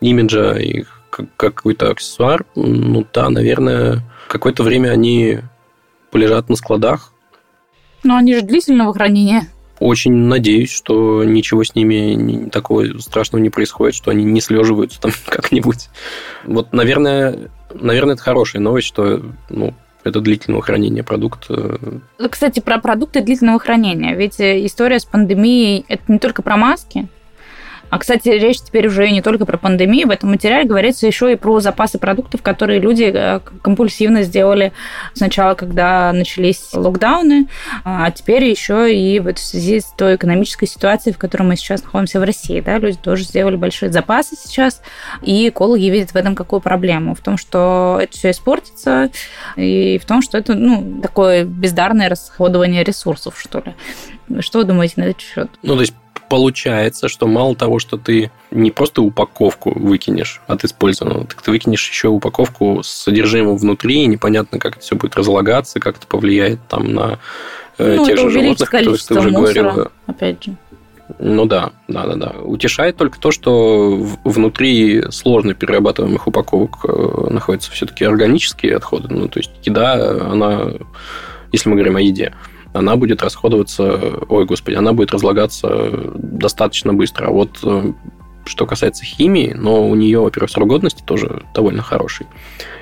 имиджа 0.01 0.59
их 0.59 1.00
как 1.37 1.55
какой-то 1.55 1.91
аксессуар, 1.91 2.45
ну 2.55 3.07
да, 3.13 3.29
наверное, 3.29 4.03
какое-то 4.29 4.63
время 4.63 4.91
они 4.91 5.41
полежат 6.11 6.49
на 6.49 6.57
складах. 6.57 7.13
Но 8.03 8.17
они 8.17 8.35
же 8.35 8.43
длительного 8.43 8.93
хранения. 8.95 9.49
Очень 9.79 10.13
надеюсь, 10.13 10.71
что 10.71 11.25
ничего 11.25 11.65
с 11.65 11.75
ними 11.75 12.49
такого 12.51 12.99
страшного 12.99 13.43
не 13.43 13.51
происходит, 13.51 13.95
что 13.95 14.11
они 14.11 14.25
не 14.25 14.41
слеживаются 14.41 15.01
там 15.01 15.13
как-нибудь. 15.27 15.89
Вот, 16.45 16.73
наверное, 16.73 17.51
наверное, 17.75 18.15
это 18.15 18.23
хорошая 18.23 18.61
новость, 18.61 18.87
что 18.87 19.23
ну, 19.49 19.75
это 20.05 20.21
длительного 20.21 20.63
хранения 20.63 21.03
продукт. 21.03 21.47
Э, 21.49 21.99
Кстати, 22.31 22.61
про 22.61 22.79
продукты 22.79 23.23
длительного 23.23 23.59
хранения. 23.59 24.15
Ведь 24.15 24.41
история 24.41 24.99
с 24.99 25.05
пандемией– 25.05 25.85
это 25.89 26.03
не 26.09 26.19
только 26.19 26.43
про 26.43 26.57
маски, 26.57 27.09
а, 27.91 27.99
кстати, 27.99 28.29
речь 28.29 28.61
теперь 28.61 28.87
уже 28.87 29.11
не 29.11 29.21
только 29.21 29.45
про 29.45 29.59
пандемию. 29.59 30.07
В 30.07 30.11
этом 30.11 30.31
материале 30.31 30.67
говорится 30.67 31.07
еще 31.07 31.33
и 31.33 31.37
про 31.37 31.59
запасы 31.61 31.99
продуктов, 31.99 32.41
которые 32.41 32.79
люди 32.79 33.11
э, 33.13 33.41
компульсивно 33.63 34.23
сделали 34.23 34.73
сначала, 35.15 35.55
когда 35.55 36.13
начались 36.13 36.73
локдауны, 36.73 37.49
а 37.85 38.11
теперь 38.13 38.45
еще 38.45 38.95
и 38.95 39.19
в 39.19 39.37
связи 39.37 39.81
с 39.81 39.87
той 39.97 40.15
экономической 40.15 40.67
ситуацией, 40.67 41.15
в 41.15 41.19
которой 41.19 41.43
мы 41.43 41.57
сейчас 41.57 41.83
находимся 41.83 42.21
в 42.21 42.23
России. 42.23 42.61
Да, 42.61 42.79
люди 42.79 42.97
тоже 42.97 43.25
сделали 43.25 43.57
большие 43.57 43.91
запасы 43.91 44.37
сейчас, 44.37 44.83
и 45.23 45.49
экологи 45.49 45.87
видят 45.87 46.11
в 46.11 46.17
этом 46.17 46.37
какую 46.37 46.61
проблему? 46.61 47.15
В 47.15 47.21
том, 47.21 47.37
что 47.37 47.99
это 48.01 48.17
все 48.17 48.31
испортится, 48.31 49.11
и 49.57 49.99
в 49.99 50.05
том, 50.05 50.23
что 50.23 50.39
это 50.39 50.55
ну, 50.55 51.01
такое 51.03 51.45
бездарное 51.45 52.09
расходование 52.09 52.85
ресурсов, 52.85 53.39
что 53.39 53.59
ли. 53.59 54.41
Что 54.41 54.61
вы 54.61 54.65
думаете 54.65 54.95
на 54.99 55.03
этот 55.05 55.21
счет? 55.21 55.51
Ну, 55.63 55.75
то 55.75 55.81
есть 55.81 55.95
получается, 56.31 57.09
что 57.09 57.27
мало 57.27 57.57
того, 57.57 57.81
что 57.81 57.99
ты 57.99 58.31
не 58.53 58.71
просто 58.71 59.03
упаковку 59.03 59.77
выкинешь 59.77 60.41
от 60.47 60.65
использованного, 60.65 61.27
так 61.27 61.43
ты 61.43 61.51
выкинешь 61.51 61.91
еще 61.91 62.09
упаковку 62.09 62.83
с 62.85 62.89
содержимым 62.89 63.57
внутри, 63.57 64.05
и 64.05 64.07
непонятно, 64.07 64.61
как 64.61 64.77
это 64.77 64.81
все 64.81 64.95
будет 64.95 65.17
разлагаться, 65.17 65.81
как 65.81 65.97
это 65.97 66.07
повлияет 66.07 66.61
там 66.69 66.95
на 66.95 67.19
э, 67.79 67.97
ну, 67.97 68.07
тех 68.07 68.17
же 68.17 68.31
животных, 68.31 68.69
о 68.69 68.79
которых 68.79 69.05
ты 69.05 69.19
уже 69.19 69.31
мусора, 69.31 69.63
говорила. 69.63 69.93
Опять 70.07 70.45
же. 70.45 70.57
Ну 71.19 71.47
да, 71.47 71.73
да, 71.89 72.07
да, 72.07 72.15
да. 72.15 72.35
Утешает 72.45 72.97
только 72.97 73.19
то, 73.19 73.33
что 73.33 73.97
внутри 74.23 75.03
сложно 75.11 75.55
перерабатываемых 75.55 76.29
упаковок 76.29 76.85
э, 76.85 77.27
находятся 77.31 77.73
все-таки 77.73 78.05
органические 78.05 78.77
отходы. 78.77 79.13
Ну, 79.13 79.27
то 79.27 79.41
есть 79.41 79.51
еда, 79.65 80.31
она, 80.31 80.69
если 81.51 81.69
мы 81.69 81.75
говорим 81.75 81.97
о 81.97 82.01
еде, 82.01 82.33
она 82.73 82.97
будет 82.97 83.23
расходоваться, 83.23 84.01
ой, 84.29 84.47
господи, 84.47 84.77
она 84.77 84.93
будет 84.93 85.13
разлагаться 85.13 86.13
достаточно 86.15 86.95
быстро. 86.95 87.27
А 87.27 87.31
вот 87.31 87.59
э, 87.63 87.93
что 88.45 88.67
касается 88.67 89.05
химии, 89.05 89.55
но 89.57 89.89
у 89.89 89.95
нее, 89.95 90.21
во-первых, 90.21 90.51
срок 90.51 90.69
годности 90.69 91.03
тоже 91.05 91.43
довольно 91.55 91.83
хороший. 91.83 92.27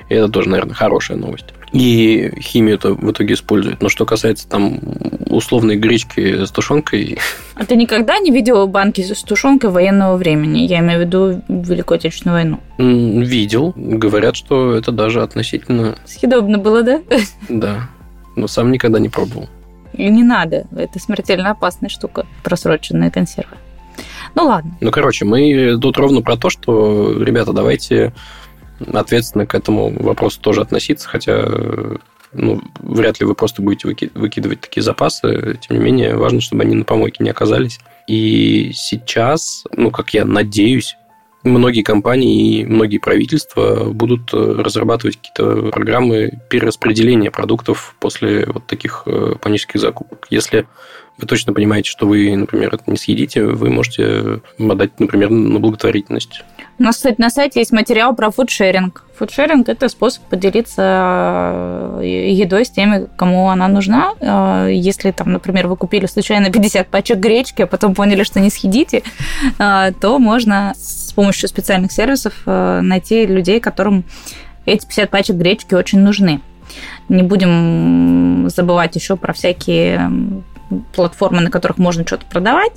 И 0.09 0.15
это 0.15 0.27
тоже, 0.29 0.49
наверное, 0.49 0.73
хорошая 0.73 1.17
новость. 1.17 1.45
И 1.71 2.31
химию 2.39 2.75
это 2.75 2.93
в 2.93 3.11
итоге 3.11 3.35
используют. 3.35 3.81
Но 3.81 3.89
что 3.89 4.05
касается 4.05 4.49
там 4.49 4.79
условной 5.27 5.75
гречки 5.75 6.43
с 6.43 6.51
тушенкой... 6.51 7.19
А 7.53 7.65
ты 7.65 7.75
никогда 7.75 8.17
не 8.17 8.31
видел 8.31 8.67
банки 8.67 9.01
с 9.01 9.21
тушенкой 9.21 9.69
военного 9.69 10.17
времени? 10.17 10.61
Я 10.61 10.79
имею 10.79 10.99
в 10.99 11.03
виду 11.03 11.41
Великую 11.47 11.97
Отечественную 11.97 12.35
войну. 12.35 12.59
Видел. 13.23 13.73
Говорят, 13.75 14.35
что 14.35 14.73
это 14.73 14.91
даже 14.91 15.21
относительно... 15.21 15.95
Съедобно 16.05 16.57
было, 16.57 16.81
да? 16.81 17.01
Да. 17.47 17.89
Но 18.35 18.47
сам 18.47 18.71
никогда 18.71 18.97
не 18.99 19.09
пробовал. 19.09 19.47
И 19.93 20.09
не 20.09 20.23
надо. 20.23 20.65
Это 20.75 20.99
смертельно 20.99 21.51
опасная 21.51 21.89
штука, 21.89 22.25
просроченные 22.43 23.11
консервы. 23.11 23.57
Ну 24.35 24.45
ладно. 24.45 24.77
Ну, 24.79 24.91
короче, 24.91 25.25
мы 25.25 25.77
тут 25.81 25.97
ровно 25.97 26.21
про 26.21 26.37
то, 26.37 26.49
что, 26.49 27.21
ребята, 27.21 27.53
давайте 27.53 28.13
ответственно 28.93 29.45
к 29.45 29.55
этому 29.55 29.91
вопросу 29.91 30.39
тоже 30.39 30.61
относиться, 30.61 31.09
хотя 31.09 31.45
ну, 32.31 32.61
вряд 32.79 33.19
ли 33.19 33.25
вы 33.25 33.33
просто 33.33 33.61
будете 33.61 33.87
выкидывать 34.13 34.61
такие 34.61 34.83
запасы. 34.83 35.57
Тем 35.61 35.77
не 35.77 35.83
менее, 35.83 36.15
важно, 36.15 36.41
чтобы 36.41 36.63
они 36.63 36.75
на 36.75 36.85
помойке 36.85 37.23
не 37.23 37.31
оказались. 37.31 37.79
И 38.07 38.71
сейчас, 38.73 39.63
ну, 39.75 39.91
как 39.91 40.13
я 40.13 40.25
надеюсь, 40.25 40.95
многие 41.49 41.81
компании 41.81 42.59
и 42.59 42.65
многие 42.65 42.99
правительства 42.99 43.85
будут 43.91 44.33
разрабатывать 44.33 45.17
какие-то 45.17 45.71
программы 45.71 46.39
перераспределения 46.49 47.31
продуктов 47.31 47.95
после 47.99 48.45
вот 48.45 48.65
таких 48.67 49.05
панических 49.41 49.79
закупок. 49.79 50.27
Если 50.29 50.67
вы 51.19 51.27
точно 51.27 51.53
понимаете, 51.53 51.89
что 51.89 52.07
вы, 52.07 52.35
например, 52.35 52.73
это 52.73 52.83
не 52.87 52.97
съедите, 52.97 53.43
вы 53.43 53.69
можете 53.69 54.41
отдать, 54.57 54.99
например, 54.99 55.29
на 55.29 55.59
благотворительность. 55.59 56.43
У 56.79 56.83
нас, 56.83 56.95
кстати, 56.95 57.19
на 57.19 57.29
сайте 57.29 57.59
есть 57.59 57.73
материал 57.73 58.15
про 58.15 58.31
фудшеринг. 58.31 59.03
Фудшеринг– 59.17 59.67
это 59.67 59.89
способ 59.89 60.23
поделиться 60.23 61.99
э, 62.01 62.31
едой 62.31 62.63
с 62.63 62.69
теми, 62.69 63.07
кому 63.17 63.49
она 63.49 63.67
нужна. 63.67 64.13
Э, 64.21 64.69
если, 64.71 65.11
там, 65.11 65.33
например, 65.33 65.67
вы 65.67 65.75
купили 65.75 66.05
случайно 66.05 66.49
50 66.49 66.87
пачек 66.87 67.17
гречки, 67.17 67.63
а 67.63 67.67
потом 67.67 67.95
поняли, 67.95 68.23
что 68.23 68.39
не 68.39 68.49
съедите, 68.49 69.03
э, 69.59 69.91
то 69.99 70.19
можно 70.19 70.73
с 70.77 71.11
помощью 71.11 71.49
специальных 71.49 71.91
сервисов 71.91 72.33
найти 72.45 73.25
людей, 73.25 73.59
которым 73.59 74.05
эти 74.65 74.85
50 74.85 75.09
пачек 75.09 75.35
гречки 75.35 75.73
очень 75.73 75.99
нужны. 75.99 76.39
Не 77.09 77.23
будем 77.23 78.49
забывать 78.49 78.95
еще 78.95 79.17
про 79.17 79.33
всякие 79.33 80.11
платформы, 80.93 81.41
на 81.41 81.51
которых 81.51 81.77
можно 81.77 82.05
что-то 82.05 82.25
продавать. 82.25 82.73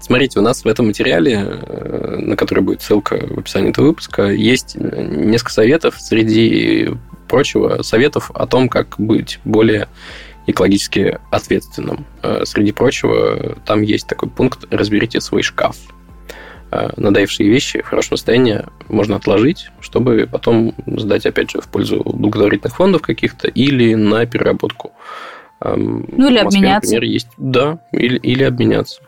Смотрите, 0.00 0.38
у 0.38 0.42
нас 0.42 0.64
в 0.64 0.68
этом 0.68 0.86
материале, 0.86 1.34
э, 1.34 2.16
на 2.18 2.36
который 2.36 2.60
будет 2.60 2.82
ссылка 2.82 3.14
в 3.28 3.38
описании 3.38 3.70
этого 3.70 3.86
выпуска, 3.86 4.30
есть 4.30 4.76
несколько 4.76 5.52
советов, 5.52 5.96
среди 5.98 6.90
прочего, 7.26 7.82
советов 7.82 8.30
о 8.32 8.46
том, 8.46 8.68
как 8.68 8.94
быть 8.98 9.40
более 9.44 9.88
экологически 10.46 11.18
ответственным. 11.30 12.06
Э, 12.22 12.44
среди 12.44 12.72
прочего, 12.72 13.56
там 13.66 13.82
есть 13.82 14.06
такой 14.06 14.28
пункт 14.30 14.64
«Разберите 14.70 15.20
свой 15.20 15.42
шкаф». 15.42 15.76
Э, 16.70 16.90
надоевшие 16.96 17.48
вещи 17.48 17.80
в 17.80 17.86
хорошем 17.86 18.16
состоянии 18.16 18.64
можно 18.88 19.16
отложить, 19.16 19.70
чтобы 19.80 20.28
потом 20.30 20.74
сдать, 20.86 21.26
опять 21.26 21.50
же, 21.50 21.60
в 21.60 21.68
пользу 21.68 22.02
благотворительных 22.04 22.76
фондов 22.76 23.02
каких-то 23.02 23.48
или 23.48 23.94
на 23.94 24.26
переработку. 24.26 24.92
Ну, 25.60 26.28
или 26.28 26.42
Москве, 26.42 26.60
обменяться. 26.60 26.94
Например, 26.94 27.02
есть, 27.12 27.28
да, 27.36 27.78
или, 27.92 28.18
или 28.18 28.42
обменяться. 28.44 29.00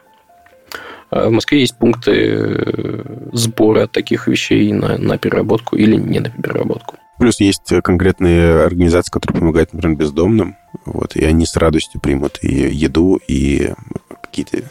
А 1.11 1.29
в 1.29 1.33
Москве 1.33 1.61
есть 1.61 1.77
пункты 1.77 2.13
э, 2.13 3.29
сбора 3.33 3.87
таких 3.89 4.29
вещей 4.29 4.73
на, 4.73 4.97
на 4.97 5.19
переработку 5.19 5.77
или 5.77 5.97
не 5.97 6.21
на 6.21 6.31
переработку. 6.31 6.97
Плюс 7.19 7.41
есть 7.41 7.73
конкретные 7.83 8.63
организации, 8.63 9.11
которые 9.11 9.41
помогают, 9.41 9.73
например, 9.73 9.99
бездомным, 9.99 10.57
вот, 10.87 11.17
и 11.17 11.25
они 11.25 11.45
с 11.47 11.57
радостью 11.57 12.01
примут 12.01 12.39
и 12.43 12.49
еду, 12.49 13.21
и 13.29 13.75
какие-то 14.23 14.71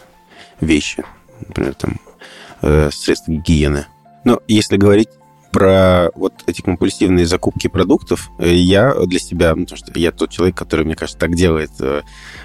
вещи, 0.60 1.04
например, 1.46 1.74
там, 1.74 2.00
э, 2.62 2.90
средства 2.90 3.32
гигиены. 3.32 3.86
Но 4.24 4.40
если 4.48 4.76
говорить 4.76 5.10
про 5.50 6.10
вот 6.14 6.32
эти 6.46 6.60
компульсивные 6.62 7.26
закупки 7.26 7.68
продуктов, 7.68 8.30
э, 8.38 8.52
я 8.52 8.94
для 9.06 9.18
себя, 9.18 9.54
ну, 9.54 9.64
потому 9.64 9.78
что 9.78 9.98
я 9.98 10.12
тот 10.12 10.30
человек, 10.30 10.56
который, 10.56 10.84
мне 10.84 10.94
кажется, 10.94 11.18
так 11.18 11.34
делает, 11.34 11.70
э, 11.80 12.02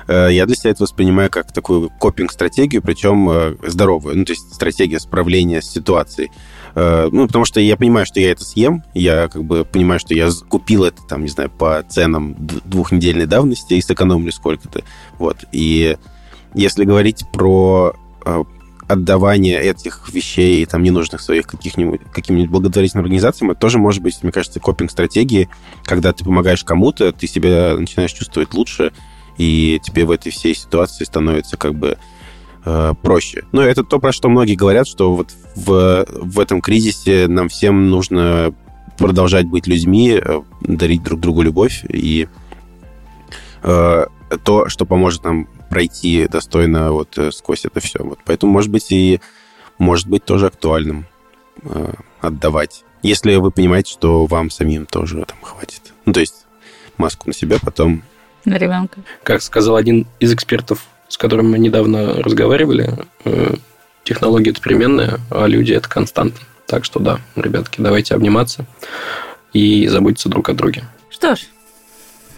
э, 0.08 0.30
я 0.32 0.46
для 0.46 0.56
себя 0.56 0.72
это 0.72 0.84
воспринимаю 0.84 1.30
как 1.30 1.52
такую 1.52 1.90
копинг-стратегию, 1.90 2.82
причем 2.82 3.58
здоровую, 3.66 4.18
ну, 4.18 4.26
то 4.26 4.32
есть 4.32 4.54
стратегия 4.54 5.00
справления 5.00 5.62
с 5.62 5.70
ситуацией. 5.70 6.32
Ну, 6.76 7.28
потому 7.28 7.46
что 7.46 7.62
я 7.62 7.78
понимаю, 7.78 8.06
что 8.06 8.20
я 8.20 8.32
это 8.32 8.44
съем, 8.44 8.84
я 8.94 9.30
как 9.30 9.46
бы 9.46 9.64
понимаю, 9.64 9.98
что 9.98 10.14
я 10.14 10.30
купил 10.50 10.84
это, 10.84 11.02
там, 11.04 11.22
не 11.22 11.30
знаю, 11.30 11.50
по 11.50 11.82
ценам 11.88 12.36
двухнедельной 12.38 13.28
давности 13.28 13.76
и 13.76 13.82
сэкономлю 13.82 14.34
сколько-то. 14.34 14.84
Вот. 15.18 15.46
И 15.54 15.98
если 16.54 16.84
говорить 16.84 17.24
про 17.32 17.96
отдавание 18.88 19.62
этих 19.62 20.08
вещей 20.14 20.62
и 20.62 20.66
там 20.66 20.84
ненужных 20.84 21.22
своих 21.22 21.48
каких-нибудь 21.48 22.02
каким-нибудь 22.12 22.52
благотворительным 22.52 23.04
организациям, 23.06 23.52
это 23.52 23.60
тоже 23.60 23.80
может 23.80 24.02
быть, 24.02 24.22
мне 24.22 24.32
кажется, 24.32 24.60
копинг-стратегии, 24.60 25.50
когда 25.84 26.14
ты 26.14 26.24
помогаешь 26.24 26.64
кому-то, 26.64 27.12
ты 27.12 27.28
себя 27.28 27.76
начинаешь 27.78 28.14
чувствовать 28.14 28.54
лучше, 28.54 28.92
и 29.38 29.80
тебе 29.84 30.06
в 30.06 30.12
этой 30.12 30.32
всей 30.32 30.56
ситуации 30.56 31.04
становится 31.04 31.58
как 31.58 31.76
бы 31.76 31.98
э, 32.64 32.94
проще. 33.02 33.44
Но 33.52 33.62
это 33.62 33.84
то, 33.84 34.00
про 34.00 34.12
что 34.12 34.30
многие 34.30 34.56
говорят, 34.56 34.88
что 34.88 35.16
вот 35.16 35.32
в, 35.56 36.06
в 36.08 36.40
этом 36.40 36.62
кризисе 36.62 37.28
нам 37.28 37.50
всем 37.50 37.90
нужно 37.90 38.54
продолжать 38.98 39.48
быть 39.48 39.68
людьми, 39.68 40.20
э, 40.22 40.42
дарить 40.62 41.04
друг 41.04 41.20
другу 41.20 41.42
любовь, 41.42 41.84
и 41.90 42.28
э, 43.64 44.06
то, 44.44 44.70
что 44.70 44.86
поможет 44.86 45.24
нам 45.24 45.48
пройти 45.76 46.26
достойно 46.30 46.94
вот 46.94 47.18
э, 47.18 47.32
сквозь 47.34 47.66
это 47.66 47.82
все. 47.82 48.02
Вот 48.02 48.20
поэтому, 48.24 48.54
может 48.54 48.72
быть, 48.72 48.94
и 48.94 49.20
может 49.78 50.08
быть 50.08 50.24
тоже 50.24 50.48
актуальным 50.48 51.06
э, 51.64 51.94
отдавать. 52.22 52.86
Если 53.02 53.36
вы 53.36 53.52
понимаете, 53.52 53.92
что 53.92 54.26
вам 54.26 54.50
самим 54.50 54.86
тоже 54.86 55.26
там 55.26 55.38
хватит. 55.42 55.82
Ну, 56.06 56.14
то 56.14 56.22
есть 56.22 56.46
маску 56.96 57.28
на 57.28 57.34
себя, 57.34 57.58
потом... 57.62 58.04
На 58.46 58.58
ребенка. 58.58 59.02
Как 59.24 59.42
сказал 59.42 59.76
один 59.76 60.08
из 60.22 60.32
экспертов, 60.32 60.88
с 61.10 61.18
которым 61.18 61.52
мы 61.52 61.60
недавно 61.60 62.24
разговаривали, 62.24 62.98
э, 63.26 63.56
технология 64.06 64.52
это 64.52 64.62
переменная, 64.62 65.20
а 65.30 65.46
люди 65.46 65.74
это 65.74 65.90
константа. 65.90 66.40
Так 66.68 66.86
что 66.86 67.02
да, 67.02 67.20
ребятки, 67.36 67.82
давайте 67.82 68.16
обниматься 68.16 68.66
и 69.52 69.90
заботиться 69.90 70.30
друг 70.30 70.48
о 70.48 70.54
друге. 70.54 70.86
Что 71.10 71.36
ж, 71.36 71.42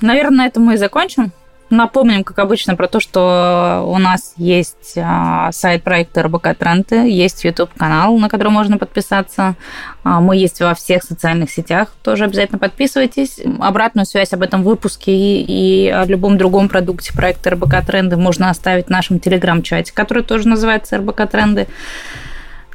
наверное, 0.01 0.37
на 0.37 0.47
этом 0.47 0.63
мы 0.63 0.73
и 0.73 0.77
закончим. 0.77 1.31
Напомним, 1.69 2.23
как 2.23 2.39
обычно, 2.39 2.75
про 2.75 2.87
то, 2.87 3.01
что 3.01 3.83
у 3.85 3.97
нас 3.97 4.33
есть 4.37 4.93
а, 4.95 5.51
сайт 5.51 5.83
проекта 5.83 6.23
РБК 6.23 6.57
Тренды, 6.57 7.09
есть 7.09 7.43
YouTube-канал, 7.43 8.17
на 8.17 8.29
который 8.29 8.53
можно 8.53 8.77
подписаться. 8.77 9.55
А, 10.03 10.21
мы 10.21 10.37
есть 10.37 10.61
во 10.61 10.73
всех 10.75 11.03
социальных 11.03 11.51
сетях, 11.51 11.93
тоже 12.03 12.23
обязательно 12.23 12.57
подписывайтесь. 12.57 13.41
Обратную 13.59 14.05
связь 14.05 14.31
об 14.31 14.43
этом 14.43 14.63
выпуске 14.63 15.11
и 15.11 15.89
о 15.89 16.05
любом 16.05 16.37
другом 16.37 16.69
продукте 16.69 17.11
проекта 17.13 17.49
РБК 17.49 17.85
Тренды 17.85 18.15
можно 18.15 18.49
оставить 18.49 18.85
в 18.87 18.89
нашем 18.89 19.19
телеграм-чате, 19.19 19.91
который 19.93 20.23
тоже 20.23 20.47
называется 20.47 20.97
РБК 20.97 21.29
Тренды. 21.29 21.67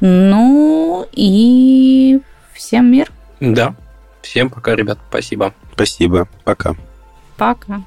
Ну 0.01 1.07
и 1.11 2.19
всем 2.53 2.91
мир. 2.91 3.11
Да. 3.39 3.73
Всем 4.21 4.51
пока, 4.51 4.75
ребят. 4.75 4.99
Спасибо. 5.09 5.53
Спасибо. 5.73 6.27
Пока. 6.43 6.75
Пока. 7.37 7.81